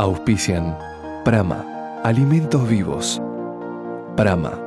[0.00, 0.76] Auspician
[1.26, 3.20] Prama, Alimentos Vivos.
[4.16, 4.58] Prama,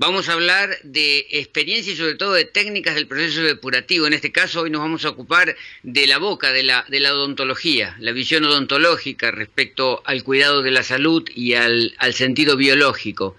[0.00, 4.06] Vamos a hablar de experiencia y sobre todo de técnicas del proceso depurativo.
[4.06, 8.12] En este caso hoy nos vamos a ocupar de la boca, de la, odontología, la
[8.12, 13.36] visión odontológica respecto al cuidado de la salud y al, sentido biológico.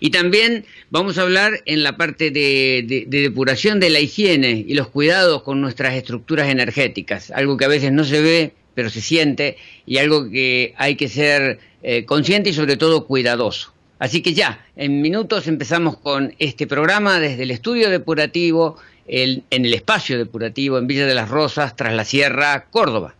[0.00, 4.88] Y también vamos a hablar en la parte de, depuración de la higiene y los
[4.88, 9.58] cuidados con nuestras estructuras energéticas, algo que a veces no se ve, pero se siente,
[9.86, 13.74] y algo que hay que ser eh, consciente y sobre todo cuidadoso.
[14.00, 19.74] Así que ya, en minutos empezamos con este programa desde el estudio depurativo, en el
[19.74, 23.14] espacio depurativo en Villa de las Rosas, tras la Sierra, Córdoba.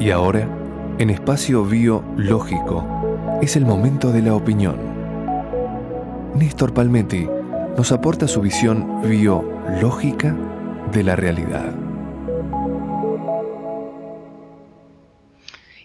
[0.00, 0.48] Y ahora,
[0.98, 4.76] en espacio biológico, es el momento de la opinión.
[6.34, 7.28] Néstor Palmetti
[7.76, 10.34] nos aporta su visión biológica
[10.90, 11.91] de la realidad.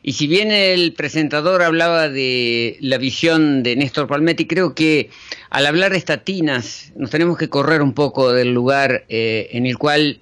[0.08, 5.10] Y si bien el presentador hablaba de la visión de Néstor Palmetti, creo que
[5.50, 9.78] al hablar de estatinas nos tenemos que correr un poco del lugar eh, en el
[9.78, 10.22] cual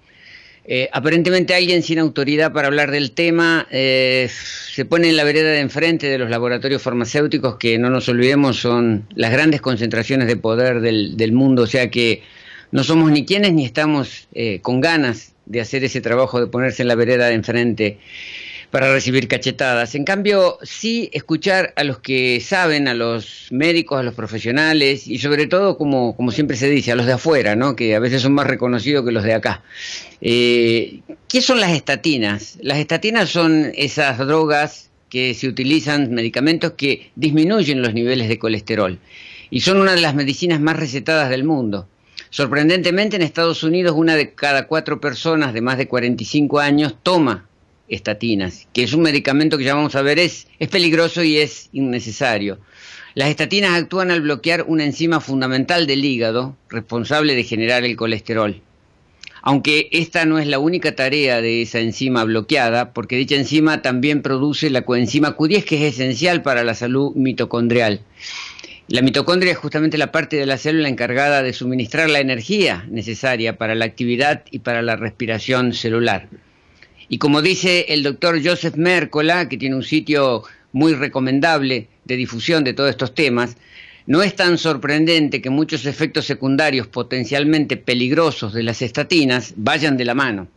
[0.65, 4.27] eh, aparentemente alguien sin autoridad para hablar del tema eh,
[4.73, 8.57] se pone en la vereda de enfrente de los laboratorios farmacéuticos que no nos olvidemos
[8.57, 12.23] son las grandes concentraciones de poder del, del mundo, o sea que
[12.71, 14.27] no somos ni quienes ni estamos
[14.63, 17.99] con ganas de hacer ese trabajo de ponerse en la vereda de enfrente
[18.71, 19.95] para recibir cachetadas.
[19.95, 25.17] En cambio, sí escuchar a los que saben, a los médicos, a los profesionales y
[25.17, 27.75] sobre todo, como, como siempre se dice, a los de afuera, ¿no?
[27.75, 29.63] que a veces son más reconocidos que los de acá.
[30.21, 32.57] Eh, ¿Qué son las estatinas?
[32.61, 38.99] Las estatinas son esas drogas que se utilizan, medicamentos que disminuyen los niveles de colesterol
[39.49, 41.87] y son una de las medicinas más recetadas del mundo.
[42.29, 47.47] Sorprendentemente, en Estados Unidos, una de cada cuatro personas de más de 45 años toma
[47.89, 51.69] estatinas, que es un medicamento que ya vamos a ver es, es peligroso y es
[51.73, 52.59] innecesario.
[53.13, 58.61] Las estatinas actúan al bloquear una enzima fundamental del hígado, responsable de generar el colesterol.
[59.41, 64.21] Aunque esta no es la única tarea de esa enzima bloqueada, porque dicha enzima también
[64.21, 68.01] produce la coenzima Q10 que es esencial para la salud mitocondrial.
[68.87, 73.57] La mitocondria es justamente la parte de la célula encargada de suministrar la energía necesaria
[73.57, 76.27] para la actividad y para la respiración celular.
[77.09, 82.63] Y como dice el doctor Joseph Mercola, que tiene un sitio muy recomendable de difusión
[82.63, 83.57] de todos estos temas,
[84.07, 90.05] no es tan sorprendente que muchos efectos secundarios potencialmente peligrosos de las estatinas vayan de
[90.05, 90.47] la mano.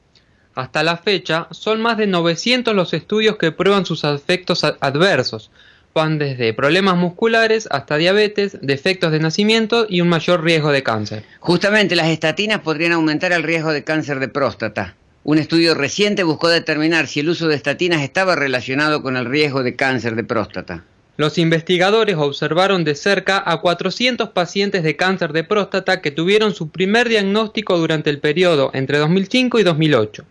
[0.54, 5.50] Hasta la fecha, son más de 900 los estudios que prueban sus efectos adversos.
[5.94, 11.24] Van desde problemas musculares hasta diabetes, defectos de nacimiento y un mayor riesgo de cáncer.
[11.40, 14.96] Justamente las estatinas podrían aumentar el riesgo de cáncer de próstata.
[15.30, 19.62] Un estudio reciente buscó determinar si el uso de estatinas estaba relacionado con el riesgo
[19.62, 20.84] de cáncer de próstata.
[21.18, 26.70] Los investigadores observaron de cerca a 400 pacientes de cáncer de próstata que tuvieron su
[26.70, 30.24] primer diagnóstico durante el periodo entre 2005 y 2008.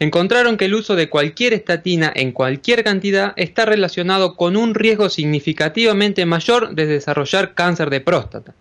[0.00, 5.08] encontraron que el uso de cualquier estatina en cualquier cantidad está relacionado con un riesgo
[5.08, 8.56] significativamente mayor de desarrollar cáncer de próstata.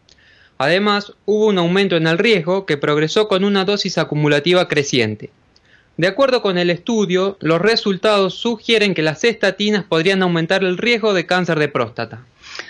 [0.59, 5.31] Además, hubo un aumento en el riesgo que progresó con una dosis acumulativa creciente.
[6.01, 11.13] De acuerdo con el estudio, los resultados sugieren que las estatinas podrían aumentar el riesgo
[11.13, 12.25] de cáncer de próstata.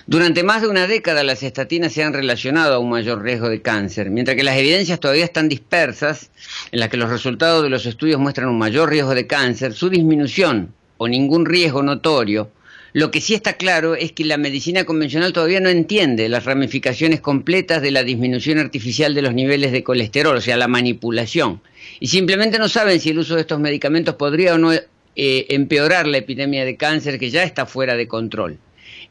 [0.06, 3.62] Durante más de una década las estatinas se han relacionado a un mayor riesgo de
[3.62, 6.30] cáncer, mientras que las evidencias todavía están dispersas,
[6.74, 9.90] en las que los resultados de los estudios muestran un mayor riesgo de cáncer, su
[9.90, 12.52] disminución o ningún riesgo notorio.
[12.92, 17.22] Lo que sí está claro es que la medicina convencional todavía no entiende las ramificaciones
[17.22, 21.62] completas de la disminución artificial de los niveles de colesterol, o sea, la manipulación.
[22.02, 24.82] Y simplemente no saben si el uso de estos medicamentos podría o no eh,
[25.16, 28.58] empeorar la epidemia de cáncer que ya está fuera de control.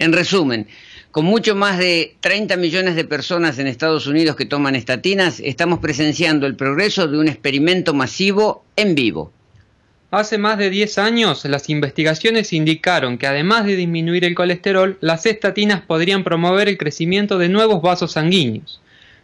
[0.00, 0.66] En resumen,
[1.12, 5.78] con mucho más de 30 millones de personas en Estados Unidos que toman estatinas, estamos
[5.78, 9.32] presenciando el progreso de un experimento masivo en vivo.
[10.10, 15.26] Hace más de 10 años, las investigaciones indicaron que además de disminuir el colesterol, las
[15.26, 18.80] estatinas podrían promover el crecimiento de nuevos vasos sanguíneos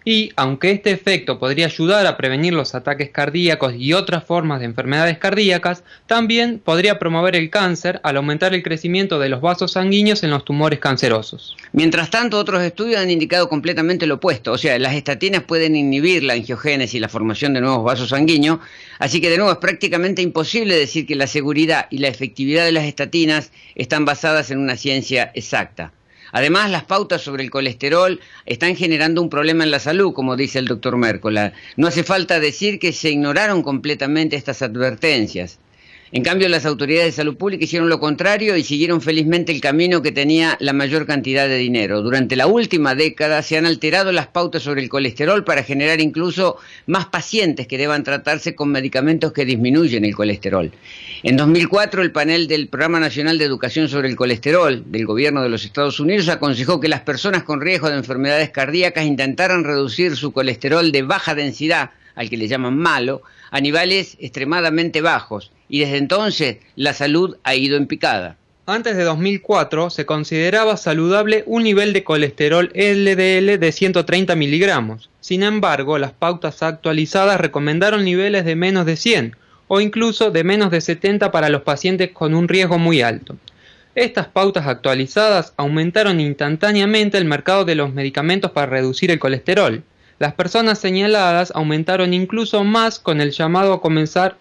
[0.09, 4.67] y, aunque este efecto podría ayudar a prevenir los ataques cardíacos y otras formas de
[4.67, 10.23] enfermedades cardíacas, también podría promover el cáncer al aumentar el crecimiento de los vasos sanguíneos
[10.23, 11.57] en los tumores cancerosos.
[11.73, 16.23] Mientras tanto, otros estudios han indicado completamente lo opuesto, o sea, las estatinas pueden inhibir
[16.23, 18.61] la angiogénesis y la formación de nuevos vasos sanguíneos,
[19.01, 22.71] así que de nuevo es prácticamente imposible decir que la seguridad y la efectividad de
[22.71, 25.93] las estatinas están basadas en una ciencia exacta.
[26.33, 30.59] Además, las pautas sobre el colesterol están generando un problema en la salud, como dice
[30.59, 31.53] el doctor Mércola.
[31.77, 35.59] No hace falta decir que se ignoraron completamente estas advertencias.
[36.13, 40.03] En cambio, las autoridades de salud pública hicieron lo contrario y siguieron felizmente el camino
[40.03, 42.01] que tenía la mayor cantidad de dinero.
[42.01, 46.59] Durante la última década se han alterado las pautas sobre el colesterol para generar incluso
[46.87, 50.71] más pacientes que deban tratarse con medicamentos que disminuyen el colesterol.
[51.25, 55.49] En 2004, el panel del Programa Nacional de Educación sobre el Colesterol del Gobierno de
[55.49, 60.31] los Estados Unidos aconsejó que las personas con riesgo de enfermedades cardíacas intentaran reducir su
[60.31, 65.99] colesterol de baja densidad, al que le llaman malo, a niveles extremadamente bajos y desde
[65.99, 68.37] entonces la salud ha ido en picada.
[68.69, 75.09] Antes de 2004 se consideraba saludable un nivel de colesterol LDL de 130 miligramos.
[75.21, 79.37] Sin embargo, las pautas actualizadas recomendaron niveles de menos de 100
[79.69, 83.37] o incluso de menos de 70 para los pacientes con un riesgo muy alto.
[83.95, 89.85] Estas pautas actualizadas aumentaron instantáneamente el mercado de los medicamentos para reducir el colesterol.
[90.19, 94.37] Las personas señaladas aumentaron incluso más con el llamado a comenzar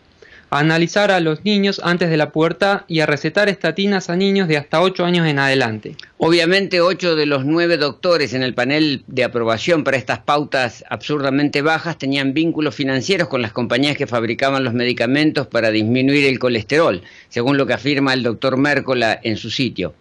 [0.50, 4.48] a analizar a los niños antes de la pubertad y a recetar estatinas a niños
[4.48, 5.96] de hasta 8 años en adelante.
[6.18, 11.62] Obviamente 8 de los 9 doctores en el panel de aprobación para estas pautas absurdamente
[11.62, 17.02] bajas tenían vínculos financieros con las compañías que fabricaban los medicamentos para disminuir el colesterol,
[17.30, 19.94] según lo que afirma el doctor Mércola en su sitio.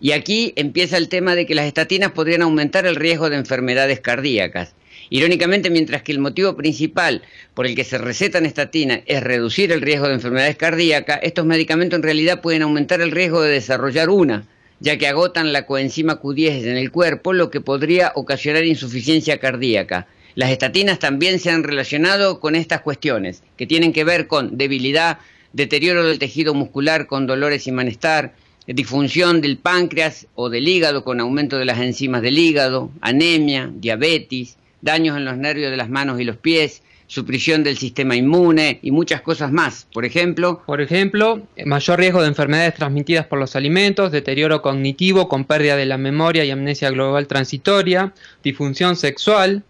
[0.00, 4.00] Y aquí empieza el tema de que las estatinas podrían aumentar el riesgo de enfermedades
[4.00, 4.74] cardíacas.
[5.12, 7.22] Irónicamente, mientras que el motivo principal
[7.54, 11.96] por el que se recetan estatinas es reducir el riesgo de enfermedades cardíacas, estos medicamentos
[11.96, 14.46] en realidad pueden aumentar el riesgo de desarrollar una,
[14.78, 20.06] ya que agotan la coenzima Q10 en el cuerpo, lo que podría ocasionar insuficiencia cardíaca.
[20.36, 25.18] Las estatinas también se han relacionado con estas cuestiones, que tienen que ver con debilidad,
[25.52, 28.32] deterioro del tejido muscular con dolores y malestar,
[28.68, 34.56] disfunción del páncreas o del hígado con aumento de las enzimas del hígado, anemia, diabetes,
[34.82, 38.92] daños en los nervios de las manos y los pies, supresión del sistema inmune y
[38.92, 39.88] muchas cosas más.
[39.92, 45.44] Por ejemplo, por ejemplo, mayor riesgo de enfermedades transmitidas por los alimentos, deterioro cognitivo con
[45.44, 49.64] pérdida de la memoria y amnesia global transitoria, disfunción sexual,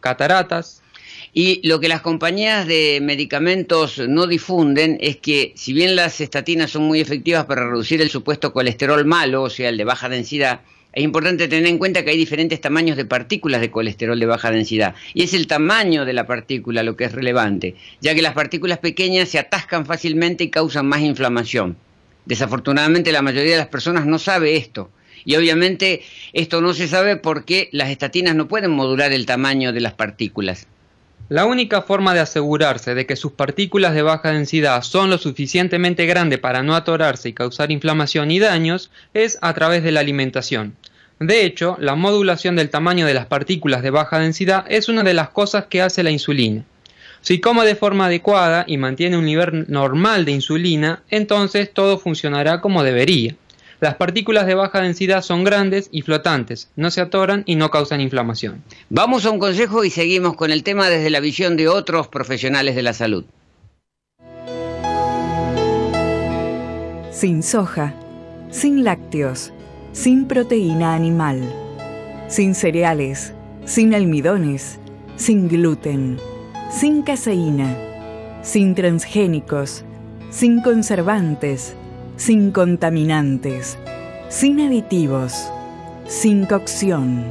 [0.00, 0.82] cataratas.
[1.34, 6.70] Y lo que las compañías de medicamentos no difunden es que si bien las estatinas
[6.70, 10.60] son muy efectivas para reducir el supuesto colesterol malo, o sea, el de baja densidad,
[10.96, 14.50] es importante tener en cuenta que hay diferentes tamaños de partículas de colesterol de baja
[14.50, 14.94] densidad.
[15.12, 18.78] Y es el tamaño de la partícula lo que es relevante, ya que las partículas
[18.78, 21.76] pequeñas se atascan fácilmente y causan más inflamación.
[22.24, 24.90] Desafortunadamente la mayoría de las personas no sabe esto.
[25.26, 26.00] Y obviamente
[26.32, 30.66] esto no se sabe porque las estatinas no pueden modular el tamaño de las partículas.
[31.28, 36.06] La única forma de asegurarse de que sus partículas de baja densidad son lo suficientemente
[36.06, 40.76] grandes para no atorarse y causar inflamación y daños es a través de la alimentación.
[41.18, 45.14] De hecho, la modulación del tamaño de las partículas de baja densidad es una de
[45.14, 46.62] las cosas que hace la insulina.
[47.22, 52.60] Si come de forma adecuada y mantiene un nivel normal de insulina, entonces todo funcionará
[52.60, 53.34] como debería.
[53.86, 58.00] Las partículas de baja densidad son grandes y flotantes, no se atoran y no causan
[58.00, 58.64] inflamación.
[58.90, 62.74] Vamos a un consejo y seguimos con el tema desde la visión de otros profesionales
[62.74, 63.24] de la salud.
[67.12, 67.94] sin soja,
[68.50, 69.52] sin lácteos,
[69.92, 71.40] sin proteína animal,
[72.26, 73.34] sin cereales,
[73.66, 74.80] sin almidones,
[75.14, 76.18] sin gluten,
[76.72, 77.72] sin caseína,
[78.42, 79.84] sin transgénicos,
[80.30, 81.76] sin conservantes,
[82.16, 83.76] sin contaminantes,
[84.28, 85.50] sin aditivos,
[86.06, 87.24] sin cocción,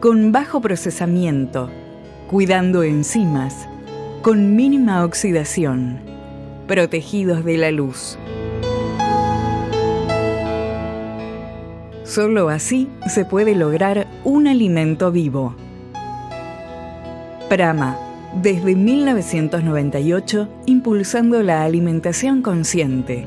[0.00, 1.70] con bajo procesamiento,
[2.28, 3.66] cuidando enzimas,
[4.20, 6.00] con mínima oxidación,
[6.66, 8.18] protegidos de la luz.
[12.04, 15.54] Solo así se puede lograr un alimento vivo.
[17.48, 17.96] Prama,
[18.42, 23.24] desde 1998, impulsando la alimentación consciente.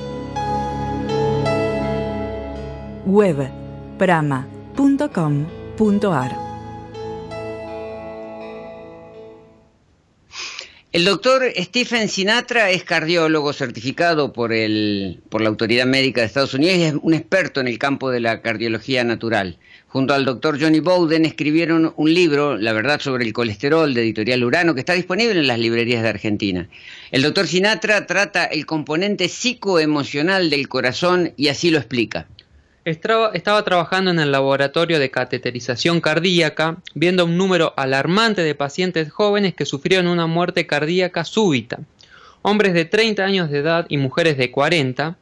[3.06, 3.50] Web
[4.00, 4.46] prama.com.ar
[10.92, 16.56] El doctor Stephen Sinatra es cardiólogo certificado por, el, por la Autoridad Médica de Estados
[16.56, 19.60] Unidos y es un experto en el campo de la cardiología natural.
[19.88, 24.44] Junto al doctor Johnny Bowden escribieron un libro, La verdad sobre el colesterol, de editorial
[24.44, 26.70] Urano, que está disponible en las librerías de Argentina.
[27.12, 32.28] El doctor Sinatra trata el componente psicoemocional del corazón y así lo explica.
[32.86, 39.56] Estaba, trabajando en el laboratorio de cateterización cardíaca, viendo un número alarmante de pacientes jóvenes
[39.56, 41.80] que sufrieron una muerte cardíaca súbita,
[42.44, 45.18] hombres de 30 años de edad y mujeres de 40.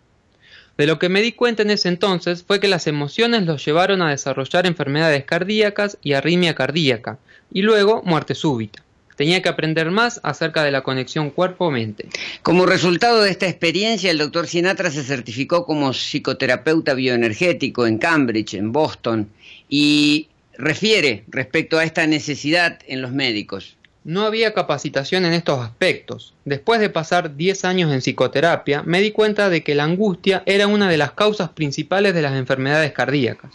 [0.78, 4.02] De lo que me di cuenta en ese entonces fue que las emociones los llevaron
[4.02, 7.18] a desarrollar enfermedades cardíacas y arritmia cardíaca,
[7.50, 8.84] y luego muerte súbita.
[9.16, 12.08] Tenía que aprender más acerca de la conexión cuerpo-mente.
[12.42, 18.56] Como resultado de esta experiencia, el doctor Sinatra se certificó como psicoterapeuta bioenergético en Cambridge,
[18.56, 19.30] en Boston,
[19.70, 20.28] y
[20.58, 23.78] refiere respecto a esta necesidad en los médicos.
[24.04, 26.34] No había capacitación en estos aspectos.
[26.44, 30.68] Después de pasar 10 años en psicoterapia, me di cuenta de que la angustia era
[30.68, 33.52] una de las causas principales de las enfermedades cardíacas.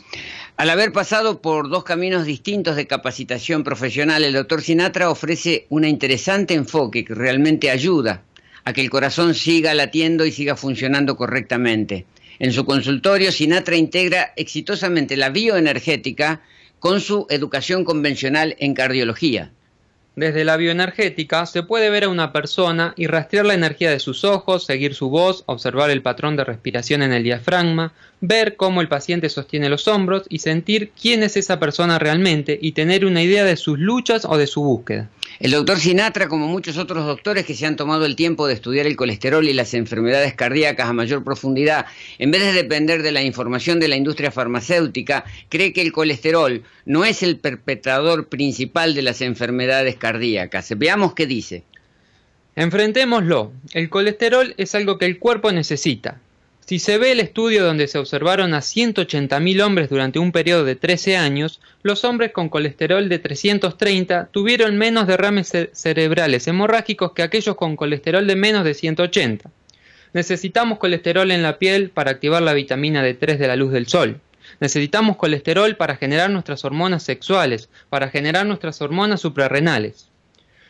[0.58, 5.84] Al haber pasado por dos caminos distintos de capacitación profesional, el doctor Sinatra ofrece un
[5.84, 8.24] interesante enfoque que realmente ayuda
[8.64, 12.06] a que el corazón siga latiendo y siga funcionando correctamente.
[12.40, 16.40] En su consultorio, Sinatra integra exitosamente la bioenergética
[16.80, 19.52] con su educación convencional en cardiología.
[20.16, 24.24] Desde la bioenergética se puede ver a una persona y rastrear la energía de sus
[24.24, 28.88] ojos, seguir su voz, observar el patrón de respiración en el diafragma, ver cómo el
[28.88, 33.44] paciente sostiene los hombros y sentir quién es esa persona realmente y tener una idea
[33.44, 35.08] de sus luchas o de su búsqueda.
[35.40, 38.86] El doctor Sinatra, como muchos otros doctores que se han tomado el tiempo de estudiar
[38.86, 41.86] el colesterol y las enfermedades cardíacas a mayor profundidad,
[42.18, 46.64] en vez de depender de la información de la industria farmacéutica, cree que el colesterol
[46.86, 50.76] no es el perpetrador principal de las enfermedades cardíacas.
[50.76, 51.62] Veamos qué dice.
[52.56, 53.52] Enfrentémoslo.
[53.72, 56.20] El colesterol es algo que el cuerpo necesita.
[56.68, 60.76] Si se ve el estudio donde se observaron a 180.000 hombres durante un periodo de
[60.76, 67.56] 13 años, los hombres con colesterol de 330 tuvieron menos derrames cerebrales hemorrágicos que aquellos
[67.56, 69.50] con colesterol de menos de 180.
[70.12, 74.20] Necesitamos colesterol en la piel para activar la vitamina D3 de la luz del sol.
[74.60, 80.10] Necesitamos colesterol para generar nuestras hormonas sexuales, para generar nuestras hormonas suprarrenales.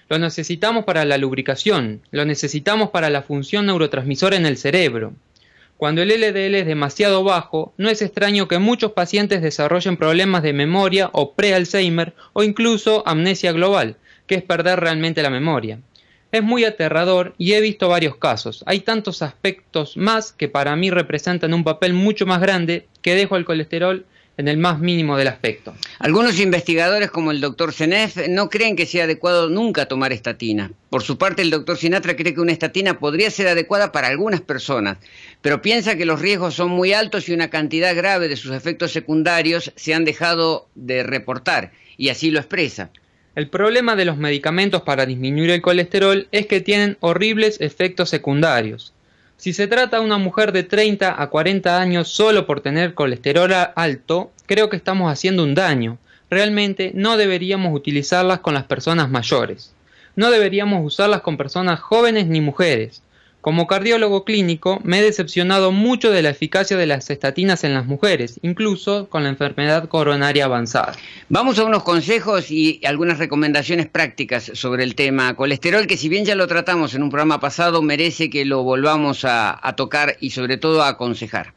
[0.09, 5.13] Lo necesitamos para la lubricación, lo necesitamos para la función neurotransmisora en el cerebro,
[5.79, 10.53] cuando el LDL es demasiado bajo, no es extraño que muchos pacientes desarrollen problemas de
[10.53, 13.95] memoria o pre-Alzheimer o incluso amnesia global,
[14.27, 15.79] que es perder realmente la memoria.
[16.33, 18.65] Es muy aterrador y he visto varios casos.
[18.67, 23.37] Hay tantos aspectos más que para mí representan un papel mucho más grande que dejo
[23.37, 24.05] el colesterol
[24.39, 25.75] en el más mínimo del aspecto.
[25.99, 30.71] Algunos investigadores, como el doctor Senef, no creen que sea adecuado nunca tomar estatina.
[30.91, 34.41] Por su parte, el doctor Sinatra cree que una estatina podría ser adecuada para algunas
[34.41, 34.99] personas,
[35.43, 38.93] pero piensa que los riesgos son muy altos y una cantidad grave de sus efectos
[38.93, 42.91] secundarios se han dejado de reportar, y así lo expresa.
[43.35, 48.93] El problema de los medicamentos para disminuir el colesterol es que tienen horribles efectos secundarios.
[49.37, 53.53] Si se trata de una mujer de 30 a 40 años solo por tener colesterol
[53.77, 55.99] alto, creo que estamos haciendo un daño.
[56.29, 59.73] Realmente no deberíamos utilizarlas con las personas mayores.
[60.17, 63.03] No deberíamos usarlas con personas jóvenes ni mujeres.
[63.41, 67.87] Como cardiólogo clínico, me he decepcionado mucho de la eficacia de las estatinas en las
[67.87, 70.95] mujeres, incluso con la enfermedad coronaria avanzada.
[71.29, 76.25] Vamos a unos consejos y algunas recomendaciones prácticas sobre el tema colesterol, que si bien
[76.25, 80.31] ya lo tratamos en un programa pasado, merece que lo volvamos a, a tocar y
[80.31, 81.55] sobre todo a aconsejar.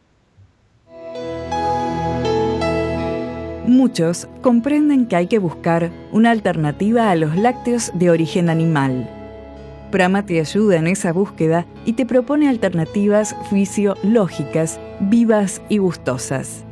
[3.66, 9.10] Muchos comprenden que hay que buscar una alternativa a los lácteos de origen animal
[9.92, 16.64] Prama te ayuda en esa búsqueda y te propone alternativas fisiológicas, vivas y gustosas.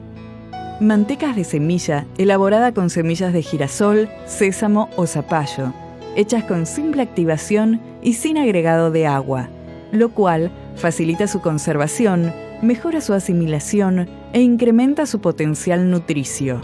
[0.79, 5.73] Mantecas de semilla elaborada con semillas de girasol, sésamo o zapallo,
[6.15, 9.49] hechas con simple activación y sin agregado de agua,
[9.91, 16.61] lo cual facilita su conservación, mejora su asimilación e incrementa su potencial nutricio.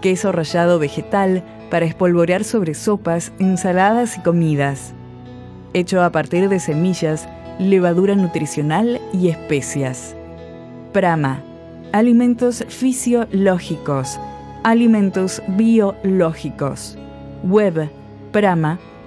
[0.00, 4.94] Queso rallado vegetal para espolvorear sobre sopas, ensaladas y comidas.
[5.72, 10.16] Hecho a partir de semillas, levadura nutricional y especias.
[10.92, 11.44] Prama.
[11.92, 14.18] Alimentos fisiológicos.
[14.64, 16.98] Alimentos biológicos.
[17.44, 17.88] Web
[18.32, 19.00] prama.com.ar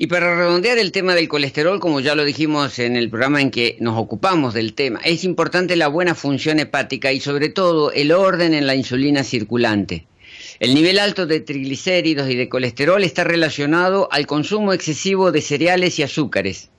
[0.00, 3.50] y para redondear el tema del colesterol, como ya lo dijimos en el programa en
[3.50, 8.12] que nos ocupamos del tema, es importante la buena función hepática y sobre todo el
[8.12, 10.06] orden en la insulina circulante.
[10.60, 16.00] El nivel alto de triglicéridos y de colesterol está relacionado al consumo excesivo de cereales
[16.00, 16.70] y azúcares.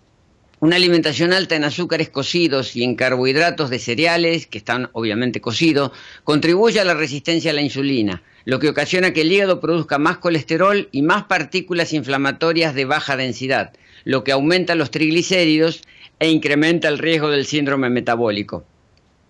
[0.59, 5.91] Una alimentación alta en azúcares cocidos y en carbohidratos de cereales, que están obviamente cocidos,
[6.25, 10.17] contribuye a la resistencia a la insulina, lo que ocasiona que el hígado produzca más
[10.17, 13.71] colesterol y más partículas inflamatorias de baja densidad,
[14.03, 15.83] lo que aumenta los triglicéridos
[16.19, 18.65] e incrementa el riesgo del síndrome metabólico.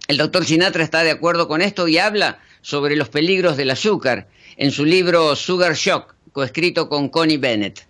[0.07, 4.27] El doctor Sinatra está de acuerdo con esto y habla sobre los peligros del azúcar
[4.59, 7.87] en su libro Sugar Shock, coescrito con Connie Bennett.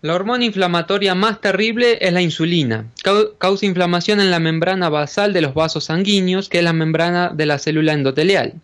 [0.00, 2.86] La hormona inflamatoria más terrible es la insulina.
[3.38, 7.46] Causa inflamación en la membrana basal de los vasos sanguíneos, que es la membrana de
[7.46, 8.54] la célula endotelial.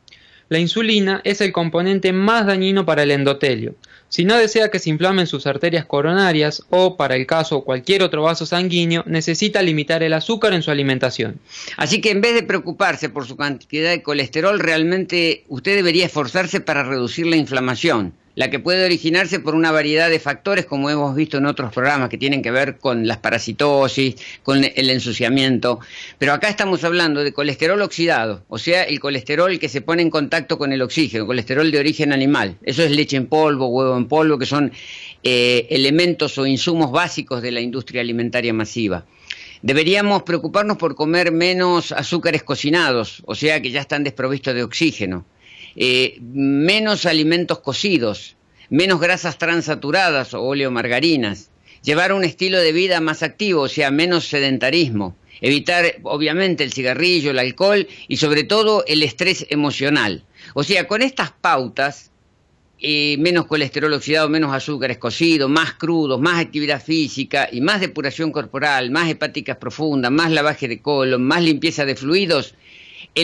[0.49, 3.77] La insulina es el componente más dañino para el endotelio.
[4.09, 8.23] Si no desea que se inflamen sus arterias coronarias o, para el caso, cualquier otro
[8.23, 11.39] vaso sanguíneo, necesita limitar el azúcar en su alimentación.
[11.77, 16.61] Así que en vez de preocuparse por su cantidad de colesterol, realmente usted debería esforzarse
[16.61, 21.17] para reducir la inflamación la que puede originarse por una variedad de factores, como hemos
[21.17, 25.81] visto en otros programas, que tienen que ver con las parasitosis, con el ensuciamiento.
[26.19, 30.11] Pero acá estamos hablando de colesterol oxidado, o sea, el colesterol que se pone en
[30.11, 32.57] contacto con el oxígeno, colesterol de origen animal.
[32.63, 34.71] Eso es leche en polvo, huevo en polvo, que son
[35.25, 39.05] eh, elementos o insumos básicos de la industria alimentaria masiva.
[39.63, 45.27] Deberíamos preocuparnos por comer menos azúcares cocinados, o sea que ya están desprovistos de oxígeno.
[45.81, 48.35] Eh, menos alimentos cocidos,
[48.69, 51.53] menos grasas transaturadas o oleomargarinas,
[51.85, 57.31] llevar un estilo de vida más activo, o sea, menos sedentarismo, evitar obviamente el cigarrillo,
[57.31, 60.25] el alcohol y sobre todo el estrés emocional.
[60.55, 62.11] O sea, con estas pautas,
[62.81, 68.33] eh, menos colesterol oxidado, menos azúcares cocidos, más crudos, más actividad física y más depuración
[68.33, 72.57] corporal, más hepáticas profundas, más lavaje de colon, más limpieza de fluidos,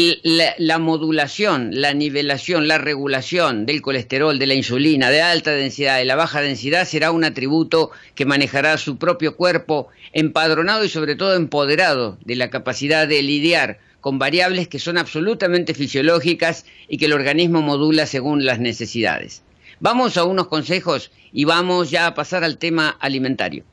[0.00, 6.04] la, modulación, la nivelación, la regulación del colesterol, de la insulina, de alta densidad, de
[6.04, 11.34] la baja densidad, será un atributo que manejará su propio cuerpo empadronado y sobre todo
[11.34, 17.12] empoderado de la capacidad de lidiar con variables que son absolutamente fisiológicas y que el
[17.12, 19.42] organismo modula según las necesidades.
[19.80, 23.64] Vamos a unos consejos y vamos ya a pasar al tema alimentario.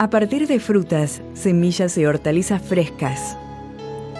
[0.00, 3.36] A partir de frutas, semillas y hortalizas frescas.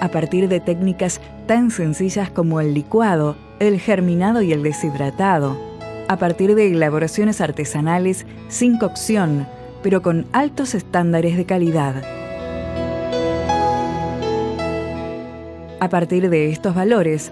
[0.00, 5.56] A partir de técnicas tan sencillas como el licuado, el germinado y el deshidratado.
[6.08, 9.46] A partir de elaboraciones artesanales sin cocción,
[9.80, 12.02] pero con altos estándares de calidad.
[15.78, 17.30] A partir de estos valores,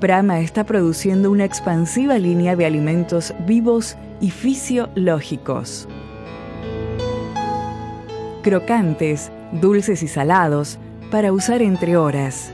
[0.00, 5.86] Prama está produciendo una expansiva línea de alimentos vivos y fisiológicos
[8.44, 10.78] crocantes, dulces y salados,
[11.10, 12.52] para usar entre horas.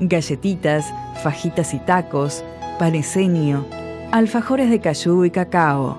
[0.00, 2.44] Galletitas, fajitas y tacos,
[2.78, 3.64] paneseño,
[4.12, 5.98] alfajores de cayú y cacao,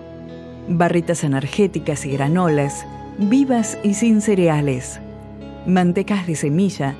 [0.69, 2.85] barritas energéticas y granolas,
[3.17, 4.99] vivas y sin cereales,
[5.65, 6.95] mantecas de semilla,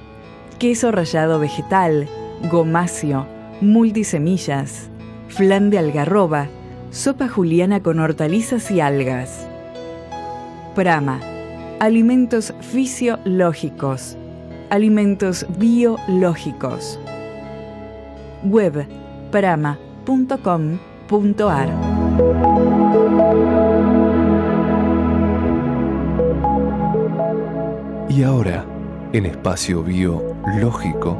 [0.58, 2.10] queso rallado vegetal,
[2.50, 3.28] gomacio,
[3.62, 4.90] multisemillas,
[5.28, 6.48] flan de algarroba,
[6.90, 9.48] sopa juliana con hortalizas y algas.
[10.74, 11.33] Prama
[11.84, 14.18] alimentos fisiológicos,
[14.70, 16.98] alimentos biológicos.
[18.46, 18.88] Web
[19.32, 20.88] prama.com.ar
[28.08, 28.66] Y ahora,
[29.12, 31.18] en espacio biológico,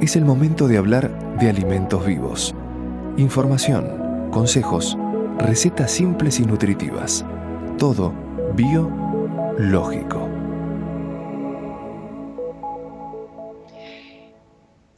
[0.00, 2.56] es el momento de hablar de alimentos vivos.
[3.18, 4.98] Información, consejos,
[5.38, 7.24] recetas simples y nutritivas.
[7.78, 8.12] Todo
[8.56, 9.11] bio
[9.58, 10.28] lógico.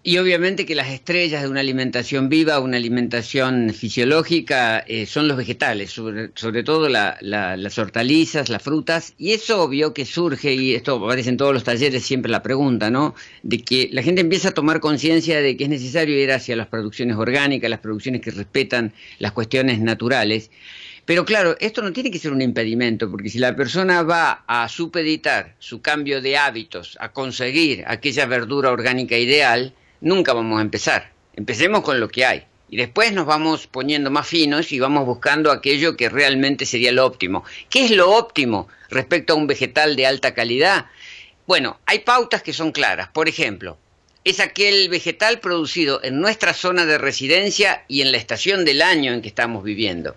[0.07, 5.39] Y obviamente que las estrellas de una alimentación viva, una alimentación fisiológica, eh, son los
[5.39, 11.31] vegetales, sobre, todo las hortalizas, las frutas, y es obvio que surge, y esto aparece
[11.31, 13.15] en todos los talleres siempre la pregunta, ¿no?
[13.43, 16.67] De que la gente empieza a tomar conciencia de que es necesario ir hacia las
[16.67, 20.51] producciones orgánicas, las producciones que respetan las cuestiones naturales.
[21.05, 24.67] Pero claro, esto no tiene que ser un impedimento, porque si la persona va a
[24.71, 31.13] supeditar su cambio de hábitos a conseguir aquella verdura orgánica ideal, nunca vamos a empezar.
[31.37, 32.45] Empecemos con lo que hay.
[32.71, 37.05] Y después nos vamos poniendo más finos y vamos buscando aquello que realmente sería lo
[37.05, 37.45] óptimo.
[37.69, 40.87] ¿Qué es lo óptimo respecto a un vegetal de alta calidad?
[41.47, 43.09] Bueno, hay pautas que son claras.
[43.09, 43.77] Por ejemplo,
[44.25, 49.13] es aquel vegetal producido en nuestra zona de residencia y en la estación del año
[49.13, 50.17] en que estamos viviendo.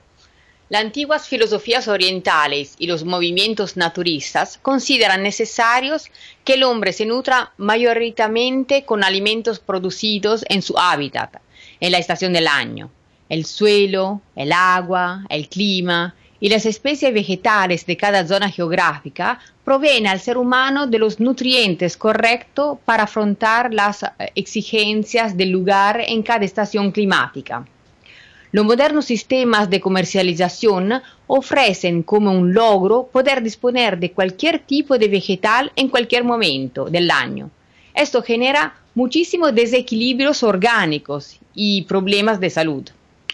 [0.75, 6.08] Antiguas filosofías orientales y los movimientos naturistas consideran necesarios
[6.43, 11.38] que el hombre se nutra mayoritariamente con alimentos producidos en su hábitat,
[11.80, 12.91] en la estación del año.
[13.30, 20.06] El suelo, el agua, el clima y las especies vegetales de cada zona geográfica proveen
[20.06, 26.23] al ser humano de los nutrientes correctos para afrontar las eh, exigencias del lugar en
[26.23, 27.65] cada estación climática.
[28.51, 35.10] Los modernos sistemas de comercialización ofrecen como un logro poder disponer de cualquier tipo de
[35.10, 37.49] vegetal en cualquier momento del año.
[37.93, 42.83] Esto genera muchísimos desequilibrios orgánicos y problemas de salud.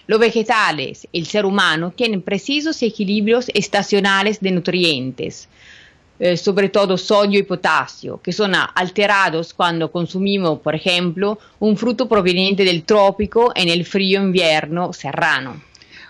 [0.08, 5.47] Los vegetales el ser humano tienen precisos equilibrios estacionales de nutrientes,
[6.25, 12.07] eh, sobre todo sodio y potasio, que son alterados cuando consumimos, por ejemplo, un fruto
[12.07, 15.62] proveniente del trópico en el frío invierno serrano.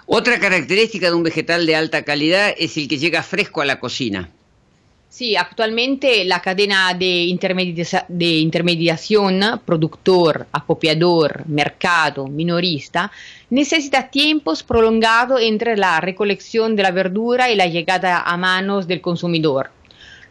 [0.05, 3.79] Otra característica de un vegetal de alta calidad es el que llega fresco a la
[3.79, 4.29] cocina.
[5.09, 7.35] Sí, actualmente la cadena de,
[8.07, 13.11] de intermediación, productor, acopiador, mercado, minorista,
[13.49, 19.01] necesita tiempos prolongados entre la recolección de la verdura y la llegada a manos del
[19.01, 19.71] consumidor.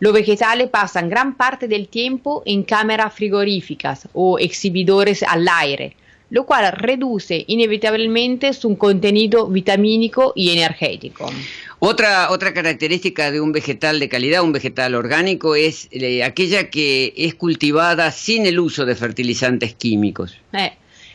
[0.03, 5.95] Los vegetales pasan gran parte del tiempo en cámaras frigoríficas o exhibidores al aire,
[6.29, 11.31] lo cual reduce inevitablemente su contenido vitamínico y energético.
[11.79, 17.15] Otra, otra característica de un vegetal de calidad, un vegetal orgánico, es eh, aquella que
[17.17, 20.37] es cultivada sin el uso de fertilizantes químicos.
[20.53, 20.73] Eh,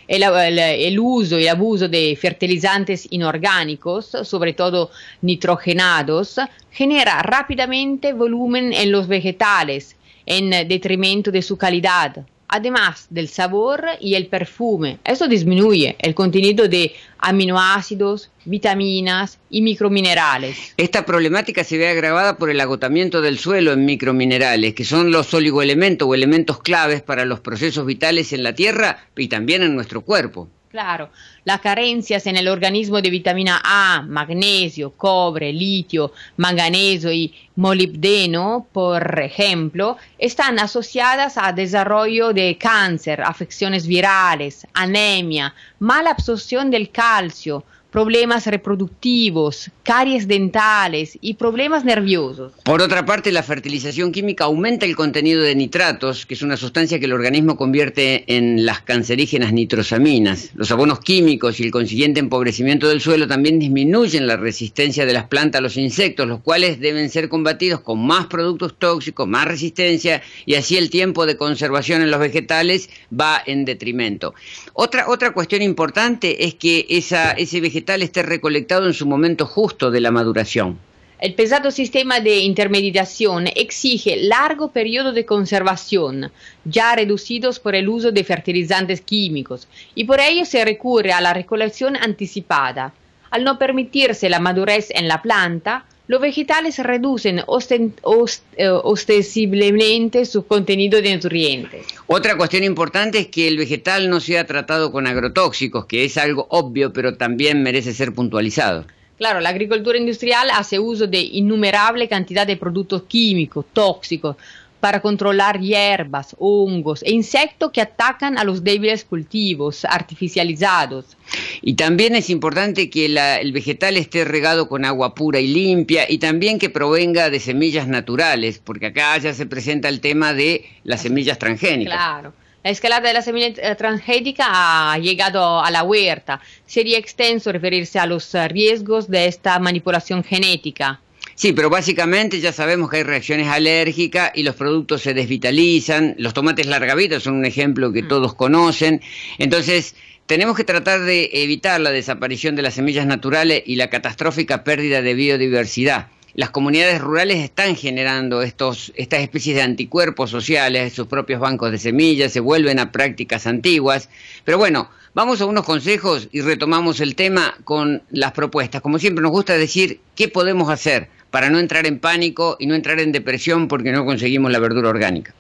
[0.08, 4.92] el, uso y abuso de fertilizantes inorgánicos, sobre todo
[5.22, 6.40] nitrogenados,
[6.72, 14.16] genera rápidamente volumen en los vegetales en detrimento de su calidad, además del sabor y
[14.16, 15.00] el perfume.
[15.04, 20.74] Eso disminuye el contenido de aminoácidos, vitaminas y microminerales.
[20.78, 25.34] Esta problemática se ve agravada por el agotamiento del suelo en microminerales, que son los
[25.34, 30.02] oligoelementos o elementos claves para los procesos vitales en la tierra y también en nuestro
[30.02, 30.48] cuerpo.
[30.70, 31.10] Claro,
[31.48, 39.18] las carencias en el organismo de vitamina A, magnesio, cobre, litio, manganeso y molibdeno, por
[39.18, 47.64] ejemplo, están asociadas a desarrollo de cáncer, afecciones virales, anemia, mala absorción del calcio,
[47.98, 52.54] problemas reproductivos, caries dentales y problemas nerviosos.
[52.64, 57.00] Por otra parte, la fertilización química aumenta el contenido de nitratos, que es una sustancia
[57.00, 60.52] que el organismo convierte en las cancerígenas nitrosaminas.
[60.54, 65.26] Los abonos químicos y el consiguiente empobrecimiento del suelo también disminuyen la resistencia de las
[65.26, 70.22] plantas a los insectos, los cuales deben ser combatidos con más productos tóxicos, más resistencia
[70.46, 74.36] y así el tiempo de conservación en los vegetales va en detrimento.
[74.74, 79.92] Otra, otra cuestión importante es que esa, ese vegetal esté recolectado en su momento justo
[79.92, 80.78] de la maduración.
[81.20, 86.32] El pesado sistema de intermediación exige largo periodo de conservación,
[86.64, 91.34] ya reducidos por el uso de fertilizantes químicos, y por ello se recurre a la
[91.34, 92.94] recolección anticipada.
[93.32, 101.02] Al no permitirse la madurez en la planta, los vegetales reducen eh, ostensiblemente su contenido
[101.02, 101.86] de nutrientes.
[102.08, 106.48] Otra cuestión importante es que el vegetal no sea tratado con agrotóxicos, que es algo
[106.50, 108.86] obvio, pero también merece ser puntualizado.
[109.18, 114.36] Claro, la agricultura industrial hace uso de innumerable cantidad de productos químicos, tóxicos,
[114.80, 121.18] para controlar hierbas, hongos e insectos que atacan a los débiles cultivos artificializados.
[121.62, 126.20] Y también es importante que el vegetal esté regado con agua pura y limpia y
[126.20, 131.02] también que provenga de semillas naturales, porque acá ya se presenta el tema de las
[131.02, 131.96] semillas transgénicas.
[131.96, 132.34] Claro.
[132.64, 134.46] La escalada de la semilla eh, transgénica
[134.92, 136.42] ha llegado a la huerta.
[136.66, 141.00] Sería extenso referirse a los riesgos de esta manipulación genética.
[141.38, 146.16] Sí, pero básicamente ya sabemos que hay reacciones alérgicas y los productos se desvitalizan.
[146.18, 148.08] Los tomates larga vida son un ejemplo que mm.
[148.08, 149.02] todos conocen.
[149.38, 149.96] Entonces,
[150.26, 155.04] tenemos que tratar de evitar la desaparición de las semillas naturales y la catastrófica pérdida
[155.04, 156.08] de biodiversidad.
[156.34, 161.78] Las comunidades rurales están generando estos, estas especies de anticuerpos sociales, sus propios bancos de
[161.80, 164.10] semillas, se vuelven a prácticas antiguas.
[164.44, 168.82] Pero bueno, vamos a unos consejos y retomamos el tema con las propuestas.
[168.82, 171.10] Como siempre nos gusta decir, ¿qué podemos hacer?
[171.32, 174.90] para no entrar en pánico y no entrar en depresión porque no conseguimos la verdura
[174.90, 175.34] orgánica.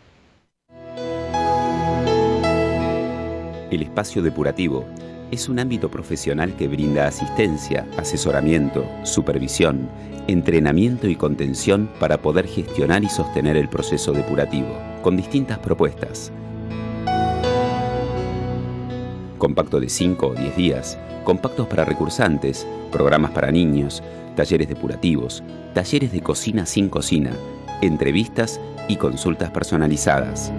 [3.71, 4.85] El espacio depurativo
[5.31, 9.89] es un ámbito profesional que brinda asistencia, asesoramiento, supervisión,
[10.27, 16.31] entrenamiento y contención para poder gestionar y sostener el proceso depurativo, con distintas propuestas.
[19.37, 24.01] Compacto de 5 o 10 días, compactos para recursantes, programas para niños,
[24.35, 27.31] talleres depurativos, talleres de cocina sin cocina,
[27.81, 30.51] entrevistas y consultas personalizadas.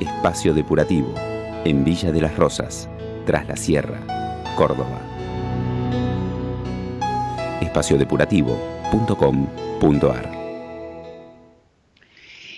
[0.00, 1.14] Espacio Depurativo,
[1.64, 2.88] en Villa de las Rosas,
[3.26, 5.00] tras la Sierra, Córdoba.
[7.60, 10.40] espaciodepurativo.com.ar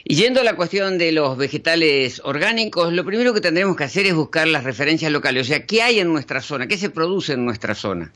[0.05, 4.07] y yendo a la cuestión de los vegetales orgánicos, lo primero que tendremos que hacer
[4.07, 6.67] es buscar las referencias locales, o sea, ¿qué hay en nuestra zona?
[6.67, 8.13] ¿Qué se produce en nuestra zona?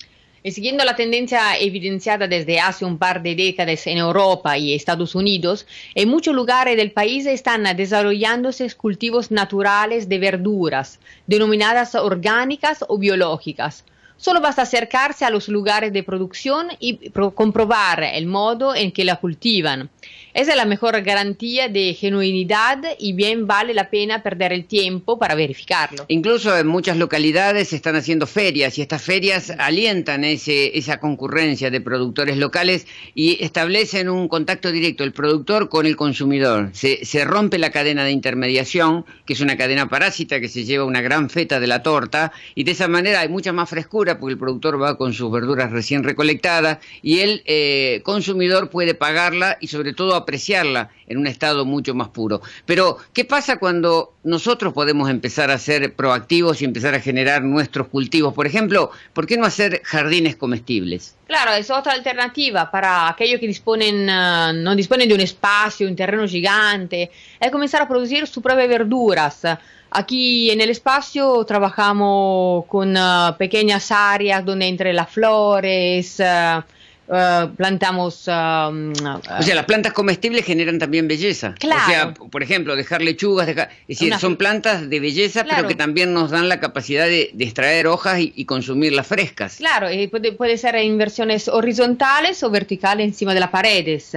[0.46, 5.16] Y siguiendo la tendencia evidenciada desde hace un par de décadas en Europa y Estados
[5.16, 12.96] Unidos, en muchos lugares del país están desarrollándose cultivos naturales de verduras, denominadas orgánicas o
[12.96, 13.85] biológicas.
[14.18, 19.16] Solo basta acercarse a los lugares de producción y comprobar el modo en que la
[19.16, 19.90] cultivan.
[20.36, 25.18] Esa es la mejor garantía de genuinidad y bien vale la pena perder el tiempo
[25.18, 26.04] para verificarlo.
[26.08, 31.70] Incluso en muchas localidades se están haciendo ferias y estas ferias alientan ese, esa concurrencia
[31.70, 36.68] de productores locales y establecen un contacto directo el productor con el consumidor.
[36.74, 40.84] Se, se rompe la cadena de intermediación, que es una cadena parásita que se lleva
[40.84, 44.34] una gran feta de la torta y de esa manera hay mucha más frescura porque
[44.34, 49.68] el productor va con sus verduras recién recolectadas y el eh, consumidor puede pagarla y
[49.68, 52.42] sobre todo apreciarla en un estado mucho más puro.
[52.64, 57.88] Pero, ¿qué pasa cuando nosotros podemos empezar a ser proactivos y empezar a generar nuestros
[57.88, 58.35] cultivos?
[58.35, 61.16] Por ejemplo, ¿por qué no hacer jardines comestibles?
[61.26, 66.28] Claro, es otra alternativa para aquellos que uh, no disponen de un espacio, un terreno
[66.28, 69.42] gigante, es comenzar a producir sus propias verduras.
[69.90, 76.62] Aquí en el espacio trabajamos con uh, pequeñas áreas donde entre las flores, uh,
[77.08, 78.26] Uh, plantamos...
[78.26, 81.54] Um, o sea, las plantas comestibles generan también belleza.
[81.58, 81.82] Claro.
[81.82, 85.76] O sea, por ejemplo, dejar lechugas, dejar, es decir, son plantas de belleza, pero que
[85.76, 89.56] también nos dan la capacidad de, extraer hojas y, consumirlas frescas.
[89.56, 94.12] Claro, y puede, puede ser en versiones horizontales o verticales encima de las paredes.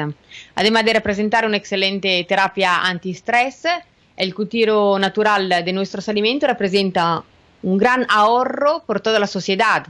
[0.56, 3.63] Además de representar una excelente terapia antiestrés,
[4.17, 7.23] el cultivo natural de nuestros alimentos representa
[7.62, 9.88] un gran ahorro por toda la sociedad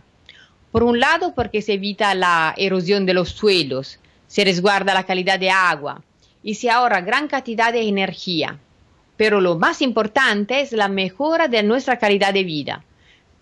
[0.71, 5.39] por un lado, porque se evita la erosión de los suelos, se resguarda la calidad
[5.39, 6.01] de agua
[6.43, 8.60] y se ahorra gran cantidad de energía.
[9.17, 12.84] Pero lo más importante es la mejora de nuestra calidad de vida.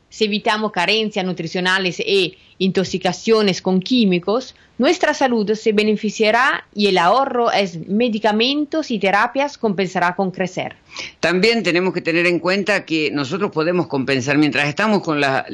[0.10, 7.52] Si evitamos carencias nutricionales e intoxicaciones con químicos, nuestra salud se beneficiará y el ahorro
[7.52, 10.76] en medicamentos y terapias compensará con crecer.
[11.20, 15.46] También tenemos que tener en cuenta que nosotros podemos compensar, mientras estamos con las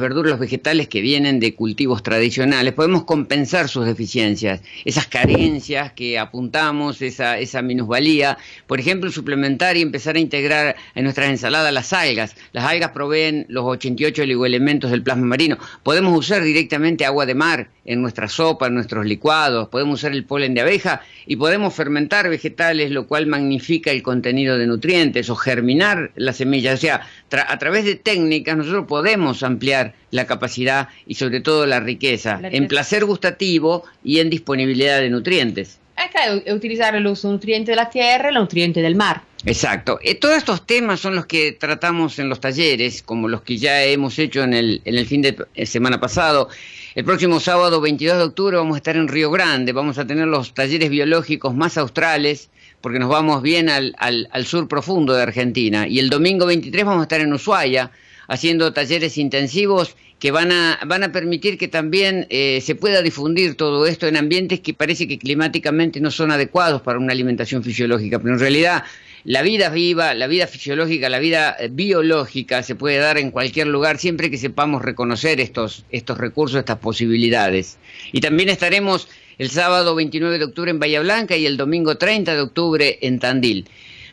[0.00, 6.18] verduras, los vegetales que vienen de cultivos tradicionales, podemos compensar sus deficiencias, esas carencias que
[6.18, 8.38] apuntamos, esa, esa minusvalía.
[8.66, 12.36] Por ejemplo, suplementar y empezar a integrar en nuestras ensaladas las algas.
[12.52, 15.58] Las algas proveen los 88 oligoelementos del plasma marino.
[15.82, 20.24] Podemos usar directamente agua de mar en nuestra sopa, en nuestros licuados, podemos usar el
[20.24, 25.36] polen de abeja y podemos fermentar vegetales, lo cual magnifica el contenido de nutrientes o
[25.36, 26.78] germinar las semillas.
[26.78, 31.80] O sea, a través de técnicas nosotros podemos ampliar la capacidad y sobre todo la
[31.80, 35.78] riqueza, en placer gustativo y en disponibilidad de nutrientes.
[35.96, 39.22] Es utilizar los nutrientes de la tierra y los nutrientes del mar.
[39.44, 39.98] Exacto.
[40.02, 43.82] Eh, todos estos temas son los que tratamos en los talleres, como los que ya
[43.84, 46.48] hemos hecho en el, en el fin de semana pasado.
[46.94, 50.26] El próximo sábado 22 de octubre vamos a estar en Río Grande, vamos a tener
[50.26, 52.48] los talleres biológicos más australes
[52.80, 55.88] porque nos vamos bien al, al, sur profundo de Argentina.
[55.88, 57.90] Y el domingo 23 vamos a estar en Ushuaia
[58.28, 63.54] haciendo talleres intensivos que van a, van a permitir que también eh, se pueda difundir
[63.54, 68.18] todo esto en ambientes que parece que climáticamente no son adecuados para una alimentación fisiológica,
[68.18, 68.84] pero en realidad
[69.24, 73.66] la vida viva, la vida fisiológica, la vida eh, biológica se puede dar en cualquier
[73.66, 77.76] lugar siempre que sepamos reconocer estos, estos recursos, estas posibilidades.
[78.12, 79.08] Y también estaremos
[79.38, 83.18] el sábado 29 de octubre en Bahía Blanca y el domingo 30 de octubre en
[83.18, 83.68] Tandil.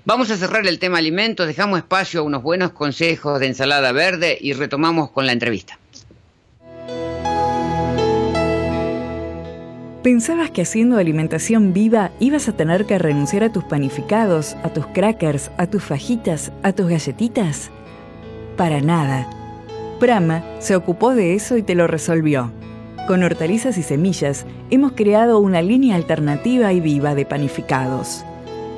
[0.05, 4.37] Vamos a cerrar el tema alimentos, dejamos espacio a unos buenos consejos de ensalada verde
[4.39, 5.79] y retomamos con la entrevista.
[10.03, 14.85] ¿Pensabas que haciendo alimentación viva ibas a tener que renunciar a tus panificados, a tus
[14.87, 17.71] crackers, a tus fajitas, a tus galletitas?
[18.57, 19.29] Para nada.
[20.01, 22.51] Prama se ocupó de eso y te lo resolvió.
[23.07, 28.25] Con hortalizas y semillas hemos creado una línea alternativa y viva de panificados.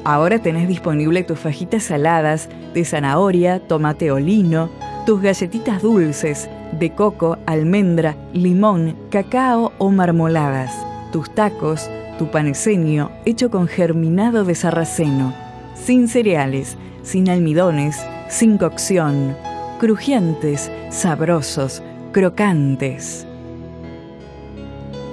[0.06, 4.70] Ahora tenés disponible tus fajitas saladas de zanahoria, tomate o lino,
[5.08, 10.72] tus galletitas dulces de coco, almendra, limón, cacao o marmoladas,
[11.12, 11.90] tus tacos,
[12.20, 15.34] tu paneseño hecho con germinado de sarraceno,
[15.74, 19.36] sin cereales, sin almidones, sin cocción,
[19.80, 23.26] crujientes, sabrosos, crocantes.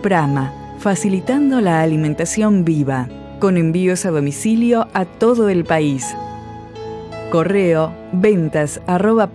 [0.03, 3.09] Prama, facilitando la alimentación viva
[3.43, 6.15] con envíos a domicilio a todo el país.
[7.33, 9.31] Correo ventas arroba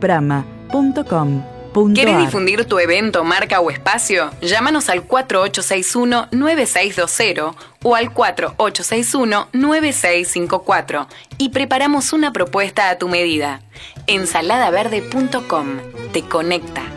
[1.94, 4.32] ¿Quieres difundir tu evento, marca o espacio?
[4.42, 13.60] Llámanos al 4861-9620 o al 4861-9654 y preparamos una propuesta a tu medida.
[14.08, 15.80] Ensaladaverde.com
[16.14, 16.97] te conecta.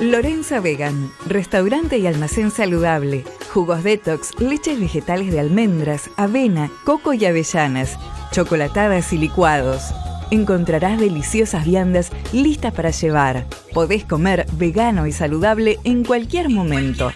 [0.00, 3.22] Lorenza Vegan, restaurante y almacén saludable.
[3.52, 7.98] Jugos detox, leches vegetales de almendras, avena, coco y avellanas,
[8.32, 9.92] chocolatadas y licuados.
[10.30, 13.44] Encontrarás deliciosas viandas listas para llevar.
[13.74, 17.12] Podés comer vegano y saludable en cualquier momento.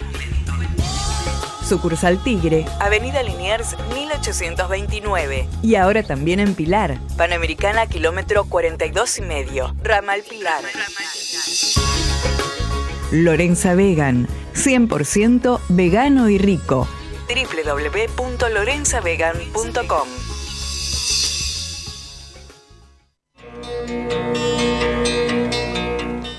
[1.66, 5.49] Sucursal Tigre, Avenida Liniers 1829.
[5.62, 10.64] Y ahora también en Pilar, Panamericana kilómetro 42 y medio, Ramal Pilar.
[13.11, 16.87] Lorenza Vegan, 100% vegano y rico.
[17.29, 20.09] www.lorenzavegan.com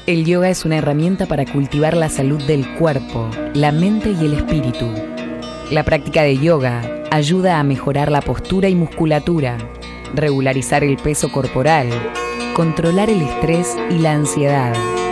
[0.08, 4.36] El yoga es una herramienta para cultivar la salud del cuerpo, la mente y el
[4.36, 4.88] espíritu.
[5.71, 9.58] La práctica de yoga ayuda a mejorar la postura y musculatura,
[10.13, 11.89] regularizar el peso corporal,
[12.54, 15.04] controlar el estrés y la ansiedad.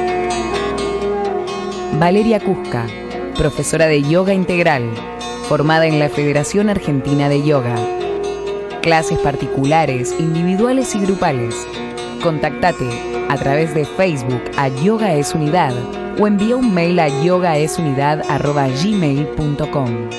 [2.00, 2.88] Valeria Cusca,
[3.38, 4.90] profesora de yoga integral,
[5.48, 7.76] formada en la Federación Argentina de Yoga.
[8.82, 11.56] Clases particulares, individuales y grupales.
[12.24, 12.90] Contactate
[13.30, 15.72] a través de Facebook a Yoga es Unidad
[16.20, 20.10] o envía un mail a yogaesunidad.gmail.com.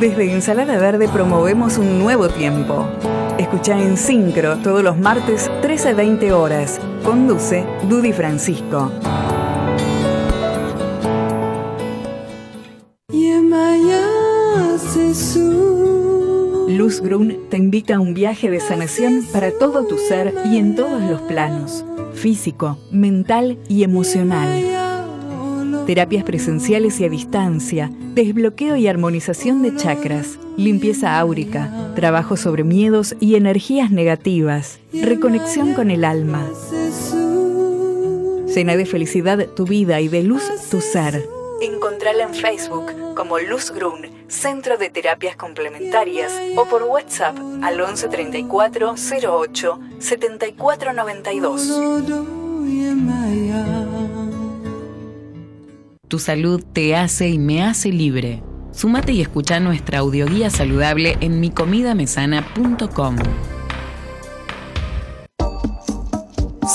[0.00, 2.86] Desde Ensalada Verde promovemos un nuevo tiempo
[3.38, 6.80] Escucha en Sincro todos los martes 13 a 20 horas.
[7.04, 8.90] Conduce Dudy Francisco.
[16.68, 20.74] Luz Grun te invita a un viaje de sanación para todo tu ser y en
[20.74, 24.75] todos los planos, físico, mental y emocional
[25.86, 33.14] terapias presenciales y a distancia, desbloqueo y armonización de chakras, limpieza áurica, trabajo sobre miedos
[33.20, 36.44] y energías negativas, reconexión con el alma.
[38.54, 41.24] Llena de felicidad tu vida y de luz tu ser.
[41.62, 48.08] Encontrala en Facebook como Luz Grun, Centro de Terapias Complementarias, o por WhatsApp al 11
[48.08, 50.92] 34 08 74
[56.08, 58.42] tu salud te hace y me hace libre.
[58.72, 63.16] Sumate y escucha nuestra audioguía saludable en micomidamesana.com.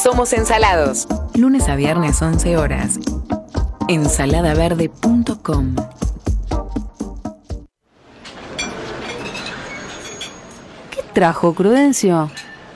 [0.04, 1.08] Somos ensalados.
[1.36, 3.00] Lunes a viernes 11 horas.
[3.88, 5.76] Ensaladaverde.com.
[10.90, 12.32] ¿Qué trajo Crudencio?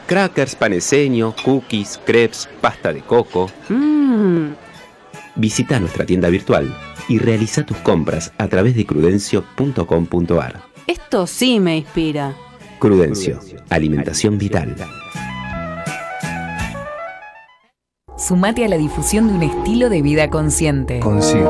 [0.08, 3.50] Crackers, paneseño, cookies, crepes, pasta de coco.
[3.70, 4.65] Mmm
[5.36, 6.74] Visita nuestra tienda virtual
[7.10, 10.62] y realiza tus compras a través de crudencio.com.ar.
[10.88, 12.36] Esto sí me inspira.
[12.80, 14.76] Crudencio, alimentación vital.
[18.18, 21.00] Sumate a la difusión de un estilo de vida consciente.
[21.00, 21.50] Consciente.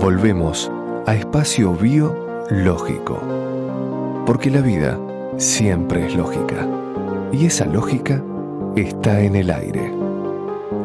[0.00, 0.70] Volvemos
[1.06, 3.20] a espacio biológico.
[4.24, 4.98] Porque la vida
[5.38, 6.68] siempre es lógica.
[7.32, 8.22] Y esa lógica
[8.76, 9.97] está en el aire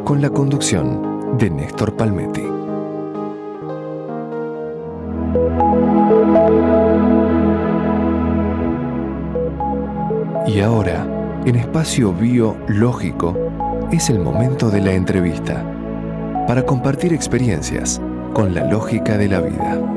[0.03, 2.43] con la conducción de Néstor Palmetti.
[10.47, 11.07] Y ahora,
[11.45, 13.37] en espacio biológico,
[13.91, 15.65] es el momento de la entrevista
[16.47, 18.01] para compartir experiencias
[18.33, 19.92] con la lógica de la vida.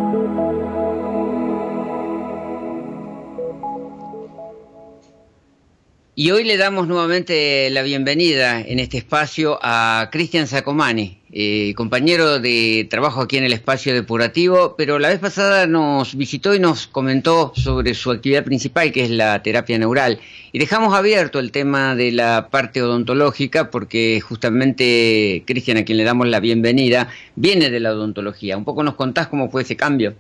[6.19, 12.39] Y hoy le damos nuevamente la bienvenida en este espacio a Cristian Sacomani, eh, compañero
[12.41, 16.87] de trabajo aquí en el espacio depurativo, pero la vez pasada nos visitó y nos
[16.87, 20.19] comentó sobre su actividad principal, que es la terapia neural.
[20.53, 26.05] Y dejamos abierto el tema de la parte odontológica, porque justamente Cristian, a quien le
[26.05, 28.57] damos la bienvenida, viene de la odontología.
[28.57, 30.15] Un poco nos contás cómo fue ese cambio.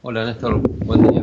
[0.00, 1.22] Hola Néstor, buen día.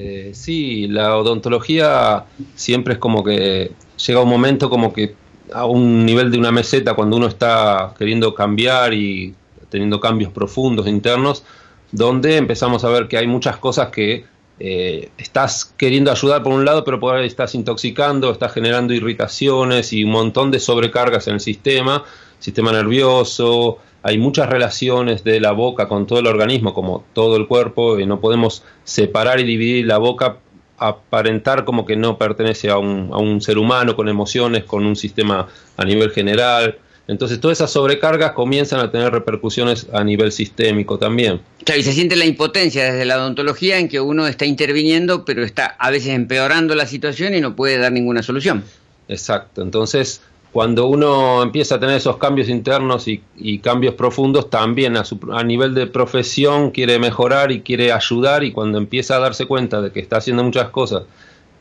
[0.00, 2.24] Eh, sí, la odontología
[2.54, 3.72] siempre es como que
[4.06, 5.16] llega un momento como que
[5.52, 9.34] a un nivel de una meseta cuando uno está queriendo cambiar y
[9.70, 11.42] teniendo cambios profundos internos,
[11.90, 14.24] donde empezamos a ver que hay muchas cosas que
[14.60, 19.92] eh, estás queriendo ayudar por un lado, pero por ahí estás intoxicando, estás generando irritaciones
[19.92, 22.04] y un montón de sobrecargas en el sistema,
[22.38, 23.78] sistema nervioso,
[24.08, 28.06] hay muchas relaciones de la boca con todo el organismo, como todo el cuerpo, y
[28.06, 30.38] no podemos separar y dividir la boca,
[30.78, 34.96] aparentar como que no pertenece a un, a un ser humano con emociones, con un
[34.96, 36.78] sistema a nivel general.
[37.06, 41.40] Entonces todas esas sobrecargas comienzan a tener repercusiones a nivel sistémico también.
[41.64, 45.44] Claro, y se siente la impotencia desde la odontología en que uno está interviniendo, pero
[45.44, 48.64] está a veces empeorando la situación y no puede dar ninguna solución.
[49.08, 50.22] Exacto, entonces
[50.52, 55.74] cuando uno empieza a tener esos cambios internos y, cambios profundos, también a, a, nivel
[55.74, 60.00] de profesión quiere mejorar y quiere ayudar y cuando empieza a darse cuenta de que
[60.00, 61.04] está haciendo muchas cosas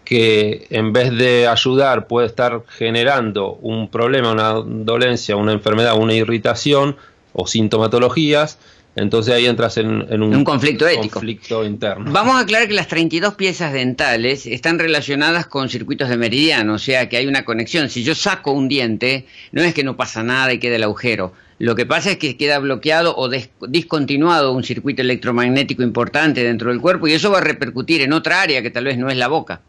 [0.08, 6.14] que en vez de ayudar puede estar generando un problema, una dolencia, una enfermedad, una
[6.14, 6.96] irritación
[7.34, 8.58] o sintomatologías,
[8.98, 11.14] entonces ahí entras en, un, conflicto ético.
[11.14, 12.12] Conflicto interno.
[12.12, 16.80] Vamos a aclarar que las 32 piezas dentales están relacionadas con circuitos de meridiano, o
[16.80, 17.90] sea que hay una conexión.
[17.90, 21.34] Si yo saco un diente, no es que no pasa nada y quede el agujero.
[21.60, 23.30] Lo que pasa es que queda bloqueado o
[23.68, 28.42] discontinuado un circuito electromagnético importante dentro del cuerpo y eso va a repercutir en otra
[28.42, 29.62] área que tal vez no es la boca.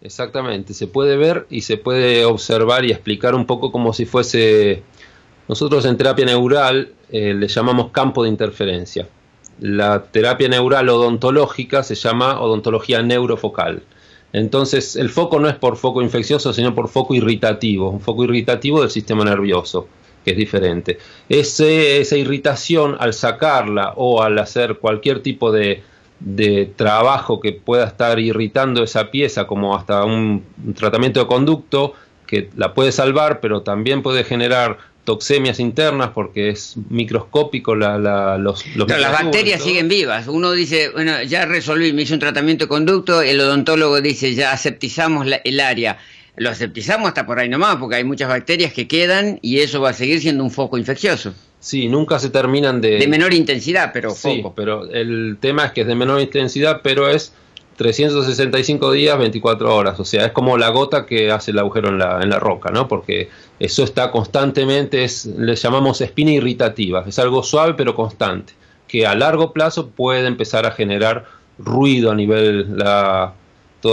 [0.00, 4.82] Exactamente, se puede ver y se puede observar y explicar un poco como si fuese
[5.48, 9.08] nosotros en terapia neural eh, le llamamos campo de interferencia.
[9.60, 13.82] La terapia neural odontológica se llama odontología neurofocal.
[14.32, 18.80] Entonces, el foco no es por foco infeccioso, sino por foco irritativo, un foco irritativo
[18.80, 19.88] del sistema nervioso,
[20.24, 20.98] que es diferente.
[21.28, 25.82] esa irritación, al sacarla o al hacer cualquier tipo de,
[26.18, 31.92] de trabajo que pueda estar irritando esa pieza, como hasta un tratamiento de conducto,
[32.26, 38.38] que la puede salvar, pero también puede generar toxemias internas porque es microscópico la, la,
[38.38, 40.28] los, los las bacterias siguen vivas.
[40.28, 44.52] Uno dice, bueno, ya resolví, me hice un tratamiento de conducto, el odontólogo dice, ya
[44.52, 45.98] aseptizamos el área.
[46.36, 49.90] Lo aseptizamos hasta por ahí nomás, porque hay muchas bacterias que quedan y eso va
[49.90, 51.34] a seguir siendo un foco infeccioso.
[51.60, 52.98] Sí, nunca se terminan de...
[52.98, 57.08] De menor intensidad, pero sí, pero el tema es que es de menor intensidad, pero
[57.08, 57.34] es
[57.82, 59.98] 365 días, 24 horas.
[59.98, 62.70] O sea, es como la gota que hace el agujero en la, en la roca,
[62.70, 62.86] ¿no?
[62.86, 63.28] Porque
[63.58, 67.04] eso está constantemente, es, le llamamos espina irritativa.
[67.06, 68.52] Es algo suave pero constante,
[68.86, 71.26] que a largo plazo puede empezar a generar
[71.58, 73.34] ruido a nivel, la,